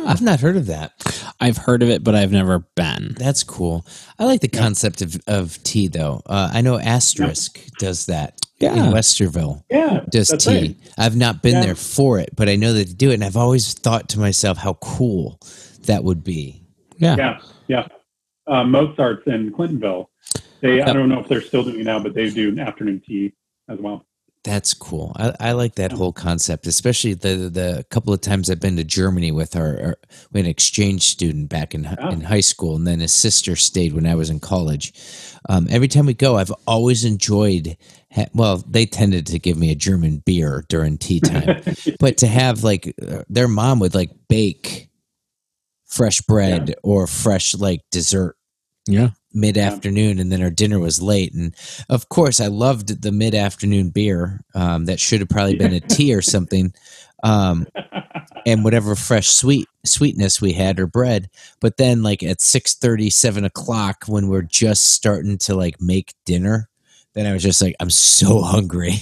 [0.07, 0.93] I've not heard of that.
[1.41, 3.14] I've heard of it, but I've never been.
[3.16, 3.87] That's cool.
[4.19, 6.21] I like the concept of, of tea, though.
[6.27, 8.75] Uh, I know Asterisk does that Yeah.
[8.75, 9.63] in Westerville.
[9.71, 10.51] Yeah, Does tea.
[10.61, 10.77] right.
[10.99, 11.65] I've not been Yeah.
[11.67, 14.19] there for it, but I know that they do it, and I've always thought to
[14.21, 15.39] myself how cool
[15.87, 16.63] that would be.
[16.99, 17.17] Yeah.
[17.17, 17.39] Yeah,
[17.69, 17.87] yeah.
[18.47, 20.07] Uh, Mozart's in Clintonville.
[20.61, 23.01] They I don't know if they're still doing it now, but they do an afternoon
[23.07, 23.33] tea
[23.69, 24.05] as well.
[24.45, 25.12] That's cool.
[25.16, 28.84] I, I like that whole concept, especially the the couple of times I've been to
[28.84, 29.97] Germany with our, our
[30.32, 32.09] we had an exchange student back in Oh.
[32.11, 34.93] in high school, and then his sister stayed when I was in college.
[35.49, 37.76] Um, every time we go, I've always enjoyed.
[38.12, 41.62] Ha- well, they tended to give me a German beer during tea time,
[41.99, 44.89] but to have like uh, their mom would like bake
[45.86, 48.36] fresh bread or fresh like dessert
[48.86, 49.11] Yeah.
[49.33, 51.35] Mid afternoon, and then our dinner was late.
[51.35, 51.55] And
[51.89, 54.41] of course, I loved the mid afternoon beer.
[54.55, 56.72] Um, that should have probably been a tea or something.
[57.24, 57.66] Um,
[58.47, 61.29] and whatever fresh sweet sweetness we had or bread.
[61.61, 62.76] But then like at 6
[63.11, 66.68] 7 o'clock when we're just starting to like make dinner,
[67.14, 68.95] then I was just like, I'm so hungry.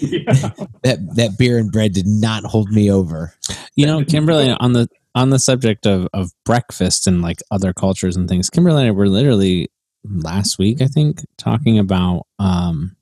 [0.00, 0.50] Yeah.
[0.82, 3.32] that that beer and bread did not hold me over.
[3.76, 8.16] You know, Kimberly, on the on the subject of of breakfast and like other cultures
[8.16, 9.68] and things, Kimberly and I were literally
[10.04, 12.96] last week, I think, talking about um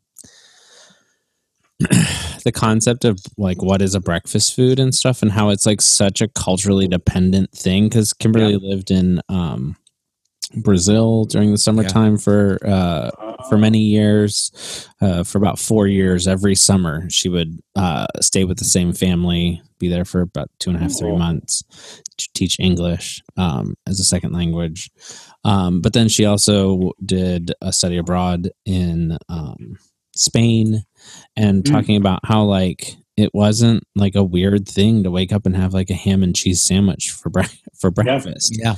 [2.45, 5.81] the concept of like what is a breakfast food and stuff and how it's like
[5.81, 9.75] such a culturally dependent thing because kimberly lived in um
[10.57, 13.11] brazil during the summertime for uh
[13.49, 17.09] for many years uh for about four years every summer.
[17.11, 20.81] She would uh stay with the same family be there for about two and a
[20.83, 21.65] half three months
[22.17, 24.91] to teach english um as a second language
[25.45, 29.76] um but then she also did a study abroad in um
[30.14, 30.84] spain
[31.36, 31.70] and Mm.
[31.72, 35.74] talking about how like it wasn't like a weird thing to wake up and have
[35.74, 37.43] like a ham and cheese sandwich for bre-
[37.78, 38.57] for breakfast.
[38.59, 38.76] Yeah.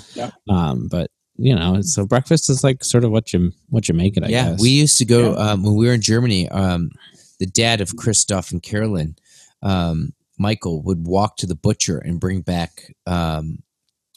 [0.49, 4.17] Um, but you know, so breakfast is like sort of what you what you make
[4.17, 4.25] it.
[4.25, 4.51] I yeah.
[4.51, 4.61] guess.
[4.61, 5.51] We used to go Yeah.
[5.53, 6.91] um, when we were in Germany, um,
[7.39, 9.17] the dad of Christoph and Carolyn,
[9.63, 13.59] um, Michael, would walk to the butcher and bring back um,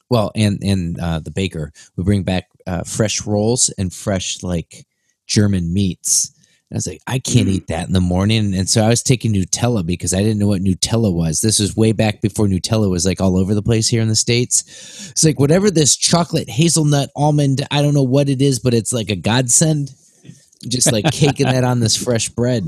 [0.10, 4.86] well, and and uh, the baker would bring back uh, fresh rolls and fresh like
[5.28, 6.32] German meats.
[6.70, 7.52] And I was like, I can't Mm.
[7.52, 10.48] eat that in the morning, and so I was taking Nutella because I didn't know
[10.48, 11.40] what Nutella was.
[11.42, 14.16] This was way back before Nutella was like all over the place here in the
[14.18, 15.10] states.
[15.12, 18.92] It's like whatever this chocolate hazelnut almond, I don't know what it is, but it's
[18.92, 19.92] like a godsend.
[20.68, 22.64] Just like caking that on this fresh bread.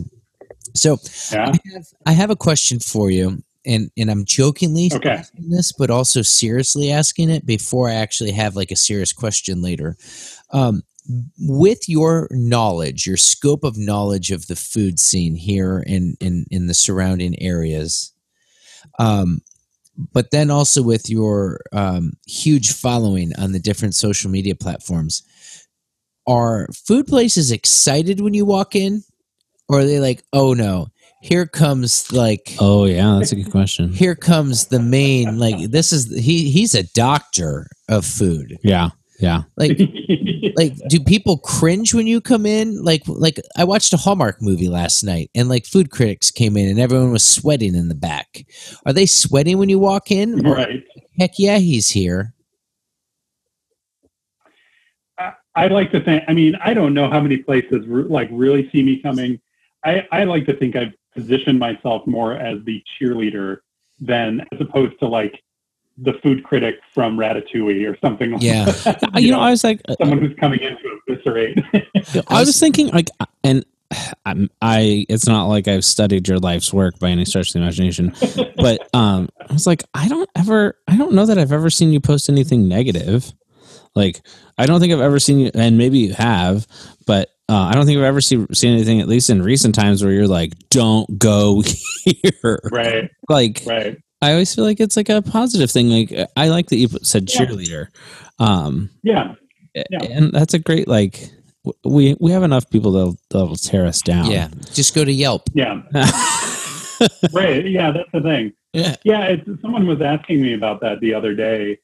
[0.75, 0.97] So
[1.31, 1.51] Yeah.
[1.51, 5.09] I have I have a question for you, and and I'm jokingly Okay.
[5.09, 9.61] asking this, but also seriously asking it before I actually have like a serious question
[9.61, 9.97] later.
[10.51, 10.83] Um,
[11.39, 16.67] with your knowledge, your scope of knowledge of the food scene here in in in
[16.67, 18.13] the surrounding areas,
[18.99, 19.41] um,
[20.13, 25.23] but then also with your um, huge following on the different social media platforms,
[26.27, 29.03] are food places excited when you walk in,
[29.67, 30.87] or are they like, oh no,
[31.21, 33.91] here comes like oh yeah, that's a good question.
[33.91, 38.89] here comes the main like this is he he's a doctor of food Yeah,
[39.19, 39.43] yeah.
[39.57, 39.77] like
[40.55, 44.69] like do people cringe when you come in like like i watched a hallmark movie
[44.69, 48.45] last night and like food critics came in and everyone was sweating in the back
[48.85, 50.83] are they sweating when you walk in right.
[51.17, 52.33] heck yeah he's here
[55.17, 56.23] I, I like to think.
[56.29, 59.39] I mean, I don't know how many places re- like really see me coming.
[59.83, 63.57] I, I like to think I've positioned myself more as the cheerleader
[63.99, 65.41] than as opposed to like
[65.97, 68.31] the food critic from Ratatouille or something.
[68.31, 68.65] like Yeah.
[68.65, 69.09] that.
[69.21, 71.57] You know, I was like, uh, someone who's coming in to eviscerate.
[72.29, 73.09] I was thinking like,
[73.43, 73.65] and
[74.25, 77.59] I'm, I, it's not like I've studied your life's work by any stretch of the
[77.59, 78.13] imagination,
[78.55, 81.91] but um, I was like, I don't ever, I don't know that I've ever seen
[81.91, 83.33] you post anything negative.
[83.95, 84.21] Like,
[84.57, 86.65] I don't think I've ever seen you, and maybe you have,
[87.07, 90.03] but uh, I don't think I've ever seen seen anything, at least in recent times,
[90.03, 91.61] where you're like, "Don't go
[92.05, 93.97] here." right, Like, right.
[94.21, 95.89] I always feel like it's like a positive thing.
[95.89, 97.39] Like, I like that you said Yeah.
[97.45, 97.87] cheerleader,
[98.39, 99.33] um, Yeah,
[99.73, 100.03] Yeah.
[100.03, 101.31] and that's a great like.
[101.83, 104.31] We we have enough people that'll, that'll tear us down.
[104.31, 105.81] yeah just go to yelp yeah,
[107.33, 107.67] right.
[107.67, 108.53] Yeah, that's the thing.
[108.73, 111.77] yeah Yeah, it's, someone was asking me about that the other day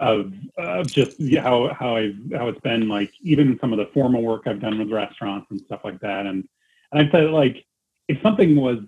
[0.00, 4.22] of of just how how I how it's been like even some of the formal
[4.22, 6.48] work I've done with restaurants and stuff like that, and
[6.92, 7.64] and I said like
[8.08, 8.78] if something was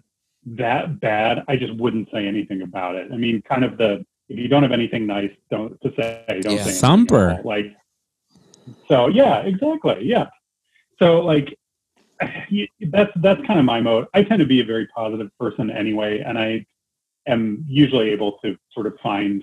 [0.46, 3.10] that bad, I just wouldn't say anything about it.
[3.12, 6.56] I mean, kind of the if you don't have anything nice, don't to say, don't
[6.56, 6.64] Yeah.
[6.64, 7.30] say anything at Thumper.
[7.38, 7.42] all.
[7.44, 7.76] Like,
[8.88, 10.28] so yeah, exactly, yeah.
[11.00, 11.58] So like
[12.20, 14.06] that's that's kind of my mode.
[14.14, 16.64] I tend to be a very positive person anyway, and I
[17.26, 19.42] am usually able to sort of find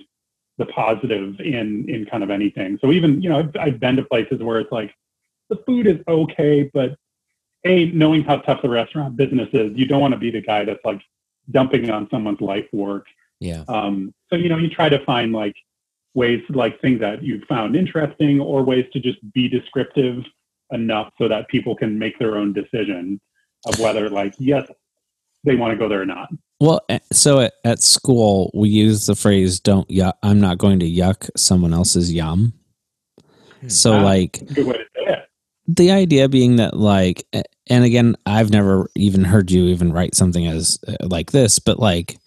[0.58, 2.78] the positive in in kind of anything.
[2.80, 4.94] So even you know I've, I've been to places where it's like
[5.48, 6.96] the food is okay, but
[7.64, 10.64] a knowing how tough the restaurant business is, you don't want to be the guy
[10.64, 11.00] that's like
[11.50, 13.06] dumping on someone's life work.
[13.40, 15.56] yeah Um, so you know you try to find like
[16.14, 20.24] ways like things that you found interesting or ways to just be descriptive
[20.70, 23.20] enough so that people can make their own decision
[23.66, 24.66] of whether like yes
[25.44, 26.28] they want to go there or not.
[26.60, 30.80] Well, eh, so at, at school we use the phrase "don't yuck." I'm not going
[30.80, 32.52] to yuck someone else's yum.
[33.60, 33.68] Hmm.
[33.68, 34.02] So Ah.
[34.02, 35.18] like Good way to say it.
[35.68, 40.14] the idea being that like eh, and again i've never even heard you even write
[40.14, 42.18] something as uh, like this but like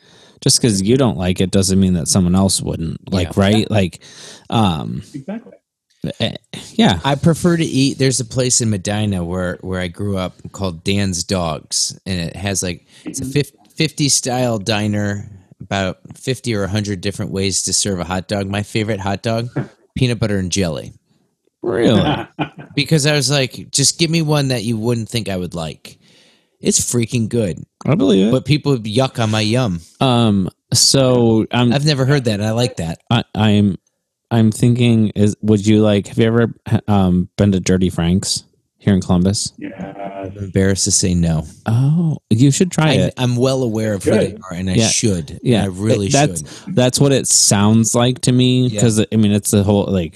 [0.41, 3.41] just because you don't like it doesn't mean that someone else wouldn't like Yeah.
[3.43, 4.03] right like
[4.49, 5.53] um Exactly.
[6.19, 6.35] Eh,
[6.73, 7.97] yeah I prefer to eat.
[7.97, 12.35] There's a place in Medina where where I grew up called Dan's Dogs, and it
[12.35, 13.43] has like it's a
[13.75, 15.29] 50 style diner
[15.61, 18.47] about 50 or 100 different ways to serve a hot dog.
[18.47, 19.49] My favorite hot dog,
[19.95, 20.93] peanut butter and jelly.
[21.61, 22.01] Really?
[22.73, 25.99] Because I was like, just give me one that you wouldn't think I would like.
[26.61, 27.61] It's freaking good.
[27.85, 28.31] I believe it.
[28.31, 29.81] But people yuck on my yum.
[29.99, 30.49] um.
[30.73, 32.39] So I'm I've never heard that.
[32.41, 32.99] I like that.
[33.09, 33.77] I, I'm
[34.31, 36.53] I'm thinking is would you like have you ever
[36.87, 38.43] um been to Dirty Frank's
[38.77, 39.53] here in Columbus?
[39.57, 39.97] yeah.
[40.21, 41.47] I'm embarrassed to say no.
[41.65, 43.13] Oh, you should try I, it.
[43.17, 44.87] I'm well aware of who they are, and I Yeah.
[44.87, 45.39] should.
[45.41, 46.75] Yeah, I really that's should.
[46.75, 48.69] that's what it sounds like to me Yeah.
[48.69, 50.15] because I mean it's the whole like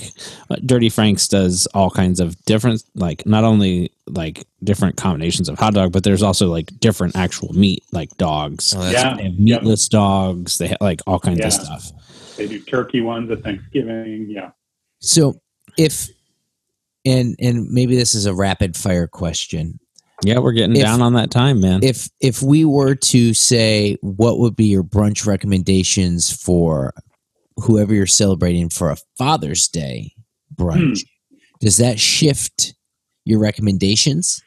[0.52, 5.58] uh, Dirty Frank's does all kinds of different like not only like different combinations of
[5.58, 8.76] hot dog, but there's also like different actual meat like dogs.
[8.78, 9.16] Oh, Yeah.
[9.18, 10.60] They have meatless dogs.
[10.60, 11.48] They have like all kinds Yeah.
[11.48, 11.92] of stuff.
[12.36, 14.28] They do turkey ones at Thanksgiving.
[14.30, 14.52] Yeah.
[15.00, 15.40] So
[15.78, 16.10] if
[17.06, 19.80] and and maybe this is a rapid fire question.
[20.24, 21.84] Yeah, we're getting If- down on that time, man.
[21.84, 26.94] If if we were to say what would be your brunch recommendations for
[27.58, 30.14] whoever you're celebrating for a Father's Day
[30.54, 31.38] brunch, hmm.
[31.60, 32.74] does that shift
[33.26, 34.42] your recommendations?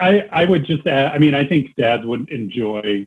[0.00, 3.06] I, I would just add, I mean, I think dads would enjoy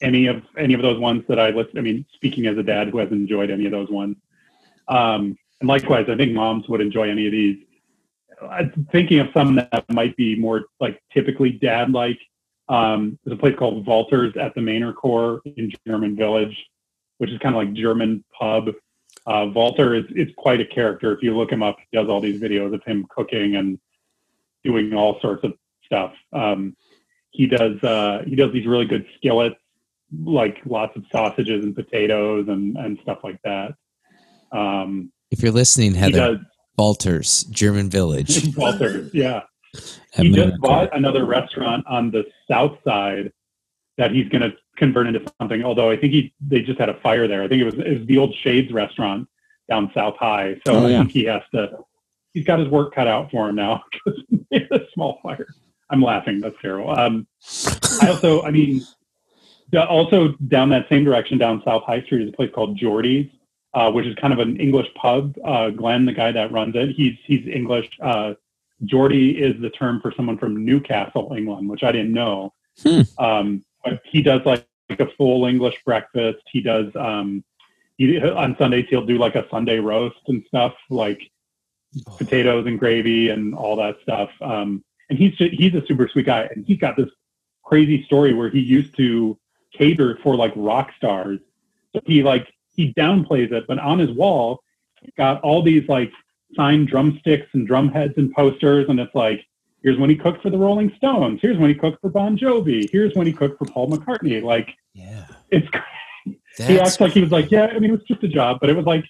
[0.00, 1.70] any of any of those ones that I list.
[1.76, 4.16] I mean, speaking as a dad who has enjoyed any of those ones.
[4.88, 7.58] Um, and likewise, I think moms would enjoy any of these.
[8.42, 12.18] I'm thinking of some that might be more like typically dad like.
[12.68, 16.66] Um, there's a place called Valter's at the Maennerchor in German Village,
[17.18, 18.70] which is kind of like German pub.
[19.26, 21.12] Uh, Valter is, is quite a character.
[21.12, 23.78] If you look him up, he does all these videos of him cooking and
[24.64, 26.12] doing all sorts of stuff.
[26.32, 26.76] Um,
[27.30, 29.56] he does uh, he does these really good skillets,
[30.24, 33.72] like lots of sausages and potatoes and, and stuff like that.
[34.52, 36.38] Um, If you're listening, he Heather, does
[36.78, 38.28] Valter's, German Village.
[38.54, 39.42] Valter, yeah.
[40.14, 43.32] He just bought another restaurant on the south side
[43.98, 45.62] that he's going to convert into something.
[45.64, 47.42] Although I think he they just had a fire there.
[47.42, 49.28] I think it was it was the old Shades restaurant
[49.68, 50.54] down South High.
[50.66, 50.98] So Oh, I yeah.
[51.00, 51.78] think he has to.
[52.32, 53.82] He's got his work cut out for him now
[54.50, 55.46] because a small fire.
[55.90, 56.40] I'm laughing.
[56.40, 56.90] That's terrible.
[56.98, 57.26] Um,
[58.02, 58.82] I also, I mean,
[59.74, 63.30] also down that same direction, down South High Street, is a place called Geordie's,
[63.74, 65.34] uh, which is kind of an English pub.
[65.44, 67.88] Uh, Glenn, the guy that runs it, he's he's English.
[68.00, 68.34] Uh,
[68.84, 72.52] Geordie is the term for someone from Newcastle, England, which I didn't know.
[72.82, 73.00] Hmm.
[73.18, 76.42] Um, but he does like, like a full English breakfast.
[76.52, 77.42] He does um,
[77.96, 81.20] he, on Sundays he'll do like a Sunday roast and stuff, like
[82.18, 84.30] potatoes and gravy and all that stuff.
[84.42, 87.08] Um, and he's just, he's a super sweet guy, and he's got this
[87.64, 89.38] crazy story where he used to
[89.72, 91.38] cater for like rock stars.
[91.94, 94.62] So he like he downplays it, but on his wall,
[95.00, 96.10] he's got all these like
[96.54, 99.44] signed drumsticks and drum heads and posters, and it's like
[99.82, 102.90] here's when he cooked for the Rolling Stones, here's when he cooked for Bon Jovi,
[102.90, 104.42] here's when he cooked for Paul McCartney.
[104.42, 105.26] Like Yeah.
[105.50, 105.66] it's
[106.24, 106.34] he
[106.76, 108.68] That's acts like he was like, yeah, I mean it was just a job, but
[108.70, 109.04] it was like,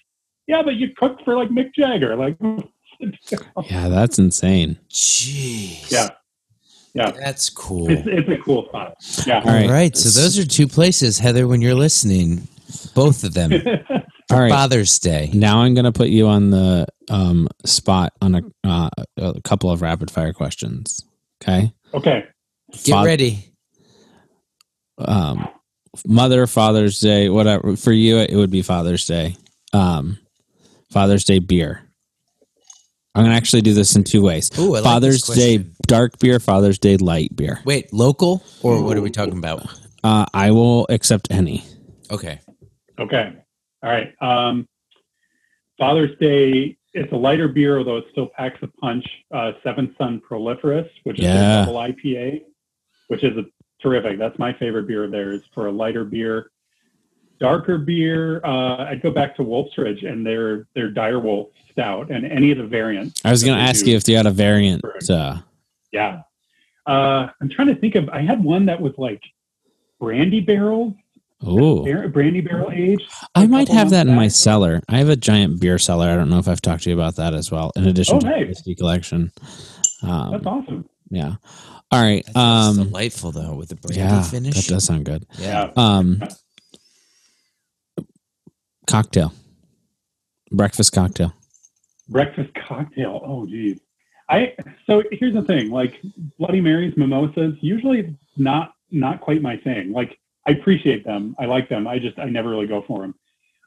[0.47, 2.37] yeah, but you cooked for like Mick Jagger, like.
[3.69, 4.79] Yeah, that's insane.
[4.89, 5.91] jeez.
[5.91, 6.09] Yeah.
[6.93, 7.11] Yeah.
[7.11, 7.89] That's cool.
[7.91, 8.95] It's, it's a cool spot.
[9.25, 9.39] Yeah.
[9.39, 9.65] All right.
[9.65, 9.95] All right.
[9.95, 12.47] So those are two places, Heather, when you're listening,
[12.95, 13.51] both of them.
[14.31, 14.49] All right.
[14.49, 15.29] Father's Day.
[15.33, 19.71] Now I'm going to put you on the um, spot on a, uh, a couple
[19.71, 21.05] of rapid fire questions.
[21.41, 21.71] Okay.
[21.93, 22.25] okay.
[22.83, 23.53] Get Fa- ready.
[24.97, 25.47] Um,
[26.05, 27.75] Mother, Father's Day, whatever.
[27.77, 29.37] For you, it would be Father's Day.
[29.71, 30.17] Um,
[30.91, 31.86] Father's Day beer.
[33.17, 34.51] I'm going to actually do this in two ways.
[34.59, 35.57] Ooh, I like Father's this Day
[35.87, 37.59] dark beer, Father's Day light beer.
[37.65, 39.65] Wait, local or what are we talking about?
[40.03, 41.63] Uh, I will accept any.
[42.11, 42.39] Okay.
[42.99, 43.33] Okay.
[43.81, 44.13] All right.
[44.21, 44.67] Um,
[45.79, 49.05] Father's Day, it's a lighter beer, although it still packs a punch.
[49.33, 51.63] Uh, Seventh Son Proliferous, which is Yeah.
[51.63, 52.41] a double IPA,
[53.07, 53.45] which is a
[53.81, 54.19] terrific.
[54.19, 56.51] That's my favorite beer of theirs for a lighter beer.
[57.39, 60.89] Darker beer, uh, I'd go back to Wolf's Ridge and their their
[61.77, 63.21] Direwolf Stout and any of the variants.
[63.23, 63.91] I was going to ask do.
[63.91, 64.83] you if you had a variant.
[65.09, 65.39] Uh,
[65.91, 66.21] Yeah.
[66.85, 68.07] Uh, I'm trying to think of.
[68.09, 69.21] I had one that was like
[69.99, 70.93] brandy barrels,
[71.43, 73.03] oh, brandy barrel aged.
[73.35, 74.81] I might have that in months my cellar.
[74.87, 76.07] I have a giant beer cellar.
[76.09, 77.73] I don't know if I've talked to you about that as well.
[77.75, 78.47] In addition Oh, to the nice.
[78.47, 79.31] whiskey collection.
[80.01, 80.87] Um, That's awesome.
[81.09, 81.35] yeah.
[81.91, 82.23] All right.
[82.37, 84.55] Um, delightful though with the brandy yeah, finish.
[84.55, 85.25] that does sound good.
[85.39, 85.71] Yeah.
[85.75, 86.23] Um,
[88.87, 89.33] cocktail,
[90.51, 91.33] breakfast cocktail.
[92.09, 93.21] Breakfast cocktail.
[93.25, 93.79] Oh, geez.
[94.29, 94.53] I
[94.85, 95.69] so here's the thing.
[95.69, 96.01] Like
[96.37, 99.93] Bloody Marys, mimosas, usually not not quite my thing.
[99.93, 101.35] Like I appreciate them.
[101.39, 101.87] I like them.
[101.87, 103.15] I just I never really go for them.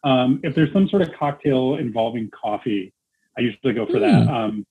[0.05, 2.93] Um, if there's some sort of cocktail involving coffee,
[3.38, 4.28] I usually go for that.
[4.28, 4.66] Um,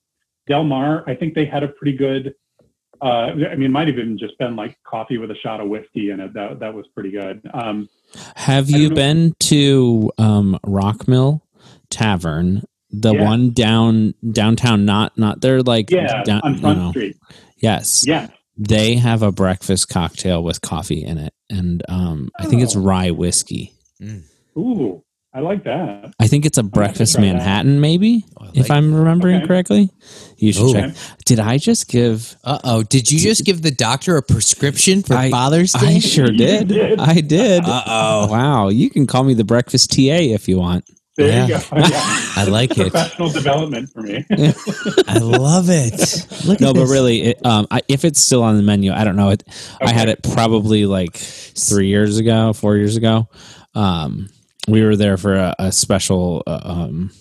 [0.48, 2.36] Del Mar, I think they had a pretty good
[3.02, 5.70] Uh, I mean, it might have even just been like coffee with a shot of
[5.70, 6.34] whiskey in it.
[6.34, 7.42] That that was pretty good.
[7.54, 7.88] Um,
[8.36, 11.42] Have you been to um, Rockmill
[11.90, 13.24] Tavern, the Yeah.
[13.24, 14.86] one down downtown?
[14.86, 16.90] Not not they're like yeah, down, on you Front know.
[16.92, 17.18] Street.
[17.58, 18.28] Yes, Yeah.
[18.58, 22.82] they have a breakfast cocktail with coffee in it, and um, I think it's Oh.
[22.82, 23.74] rye whiskey.
[24.58, 26.12] Ooh, I like that.
[26.20, 27.34] I think it's a breakfast try that.
[27.34, 29.48] Manhattan, maybe Oh, I if I'm remembering Okay.
[29.48, 29.90] correctly.
[30.38, 30.74] You should Ooh.
[30.74, 30.96] check.
[31.26, 32.36] Did I just give?
[32.44, 32.84] Uh oh.
[32.84, 35.98] Did you just give the doctor a prescription for I- Father's Day?
[35.98, 36.70] I sure did.
[36.70, 37.00] did.
[37.00, 37.64] I did.
[37.66, 38.28] Uh oh.
[38.32, 40.86] Wow, you can call me the breakfast TA if you want.
[41.20, 41.46] There Yeah.
[41.48, 41.60] you go.
[41.90, 42.34] Yeah.
[42.36, 42.92] I like it.
[42.92, 44.26] Professional development for me.
[45.08, 46.26] I love it.
[46.46, 46.90] Look No, at but this.
[46.92, 49.30] really, it, um, I, if it's still on the menu, I don't know.
[49.30, 49.44] It,
[49.82, 53.28] I had it probably like three years ago, four years ago.
[53.76, 54.30] Um,
[54.68, 56.44] we were there for a, a special.
[56.48, 57.12] Uh, um,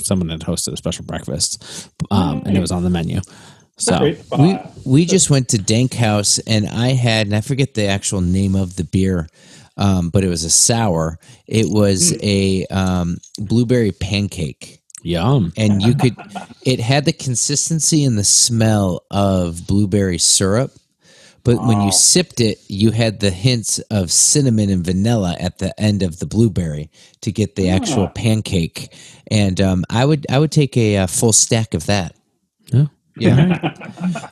[0.00, 3.20] someone had hosted a special breakfast, um, and it was on the menu.
[3.78, 7.86] So we we just went to Dank House and I had and I forget the
[7.86, 9.28] actual name of the beer,
[9.76, 11.18] um, but it was a sour.
[11.46, 15.52] It was a um, blueberry pancake, yum.
[15.56, 16.16] and you could.
[16.64, 20.72] It had the consistency and the smell of blueberry syrup,
[21.44, 25.78] but when you sipped it, you had the hints of cinnamon and vanilla at the
[25.80, 28.12] end of the blueberry to get the actual Ah.
[28.14, 28.92] pancake.
[29.30, 32.14] And um, I would I would take a, uh full stack of that.
[32.72, 32.86] Yeah.
[33.18, 33.74] Yeah.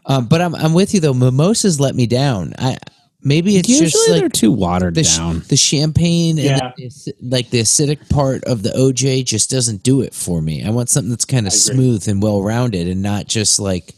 [0.06, 1.14] Um, but I'm I'm with you though.
[1.14, 2.52] Mimosas let me down.
[2.58, 2.76] I
[3.24, 5.42] maybe it's Usually just they're too watered the down.
[5.48, 10.14] the champagne and the, like the acidic part of the OJ just doesn't do it
[10.14, 10.62] for me.
[10.64, 13.94] I want something that's kind of smooth and well rounded and not just like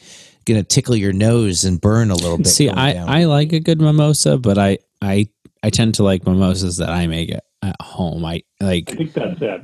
[0.46, 2.46] gonna tickle your nose and burn a little bit.
[2.46, 3.08] See, I, down.
[3.08, 5.28] I like a good mimosa, but I I
[5.62, 8.24] I tend to like mimosas that I make at, at home.
[8.24, 8.90] I like.
[8.92, 9.60] I think that's it.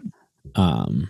[0.57, 1.09] um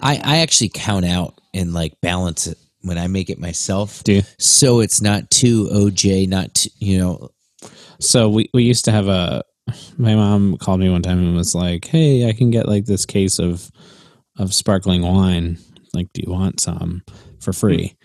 [0.00, 4.04] I I actually count out and like balance it when I make it myself.
[4.04, 4.22] do you?
[4.38, 7.30] So it's not too OJ, not too, you know.
[8.00, 9.42] So we, we used to have a
[9.98, 13.04] my mom called me one time and was like, Hey, I can get like this
[13.06, 13.70] case of
[14.38, 15.58] of sparkling wine.
[15.92, 17.02] Like, do you want some
[17.40, 17.96] for free?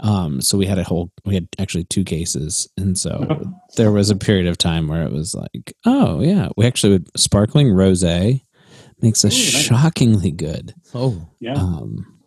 [0.00, 2.68] Um, so we had a whole we had actually two cases.
[2.76, 6.66] And so there was a period of time where it was like, Oh yeah, we
[6.66, 8.02] actually would sparkling rose
[9.00, 9.64] makes us Ooh, nice.
[9.64, 10.74] shockingly good.
[10.94, 11.54] Oh, Yeah.
[11.54, 12.20] Um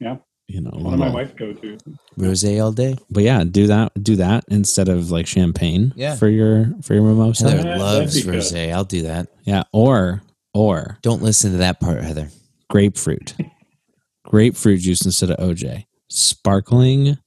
[0.00, 0.16] Yeah.
[0.46, 1.78] You know, One of my little- wife's go to.
[2.16, 2.96] rose all day.
[3.10, 6.16] but yeah, do that do that instead of like champagne Yeah.
[6.16, 7.50] for your for your mimosa.
[7.50, 8.34] Heather Yeah, loves be good.
[8.34, 8.54] rose.
[8.54, 9.28] I'll do that.
[9.44, 10.22] Yeah, or
[10.52, 12.28] or Don't listen to that part, Heather.
[12.70, 13.34] grapefruit.
[14.26, 15.86] grapefruit juice instead of OJ.
[16.10, 17.18] Sparkling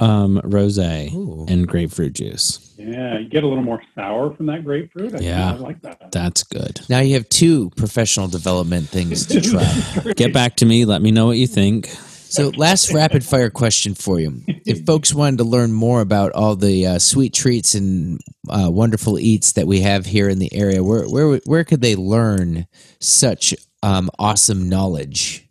[0.00, 1.44] um rosé Ooh.
[1.48, 2.72] and grapefruit juice.
[2.78, 5.14] Yeah, you get a little more sour from that grapefruit.
[5.14, 5.52] I, Yeah.
[5.52, 6.12] I like that.
[6.12, 6.80] That's good.
[6.88, 9.40] Now you have two professional development things to
[10.04, 10.12] try.
[10.14, 11.88] Get back to me, let me know what you think.
[12.30, 14.42] So, last rapid fire question for you.
[14.66, 18.20] If folks wanted to learn more about all the uh, sweet treats and
[18.50, 21.96] uh, wonderful eats that we have here in the area, where where where could they
[21.96, 22.66] learn
[23.00, 25.48] such um, awesome knowledge?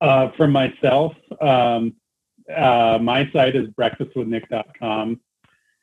[0.00, 1.94] Uh, for myself, um,
[2.54, 5.20] uh, my site is breakfastwithnick.com.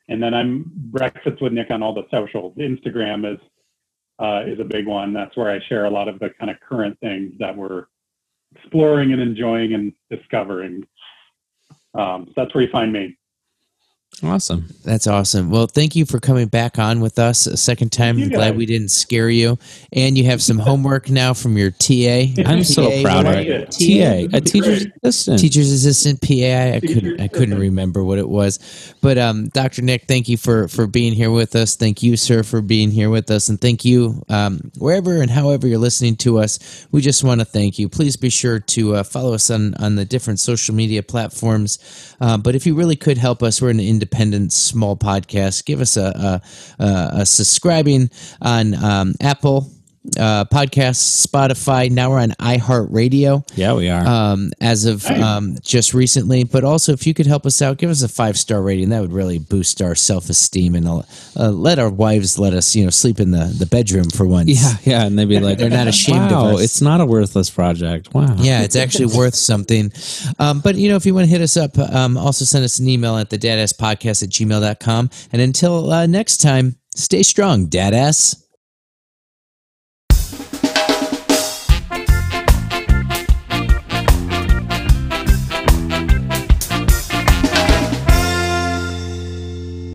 [0.08, 2.56] And then I'm Breakfast with Nick on all the socials.
[2.56, 3.40] Instagram is
[4.18, 5.12] uh, is a big one.
[5.12, 7.86] That's where I share a lot of the kind of current things that we're
[8.62, 10.84] exploring and enjoying and discovering.
[11.94, 13.18] Um, so that's where you find me.
[14.24, 14.72] Awesome.
[14.84, 15.50] That's awesome.
[15.50, 18.18] Well, thank you for coming back on with us a second time.
[18.18, 19.58] You I'm glad we didn't scare you.
[19.92, 22.26] And you have some homework now from your TA.
[22.46, 23.52] I'm so TA, proud of you.
[23.52, 24.30] it.
[24.30, 25.40] TA, a teacher's assistant.
[25.40, 26.76] teacher's assistant PA.
[26.76, 28.94] I couldn't I couldn't remember what it was.
[29.00, 29.82] But um, Dr.
[29.82, 31.74] Nick, thank you for for being here with us.
[31.74, 35.66] Thank you, sir, for being here with us, and thank you um, wherever and however
[35.66, 36.86] you're listening to us.
[36.92, 37.88] We just want to thank you.
[37.88, 42.14] Please be sure to uh, follow us on on the different social media platforms.
[42.20, 44.11] Uh, but if you really could help us, we're an independent
[44.50, 45.64] small podcast.
[45.64, 46.40] Give us a
[46.78, 48.10] a, a, a subscribing
[48.40, 49.70] on um, Apple.
[50.18, 51.88] Uh, podcasts, Spotify.
[51.88, 54.04] Now we're on iHeartRadio Yeah, we are.
[54.04, 56.42] um, as of um, just recently.
[56.42, 58.88] But also, if you could help us out, give us a five star rating.
[58.88, 61.02] That would really boost our self esteem and uh,
[61.38, 64.48] uh, let our wives let us, you know, sleep in the, the bedroom for once.
[64.50, 67.06] yeah, yeah, and they'd be like, They're not ashamed of wow, us." It's not a
[67.06, 68.12] worthless project.
[68.12, 68.34] Wow.
[68.38, 69.92] Yeah, it's actually worth something.
[70.40, 72.80] Um, but, you know, if you want to hit us up, um, also send us
[72.80, 75.10] an email at the dadass podcast at gmail.com.
[75.32, 78.41] And until uh, next time, stay strong, dadass.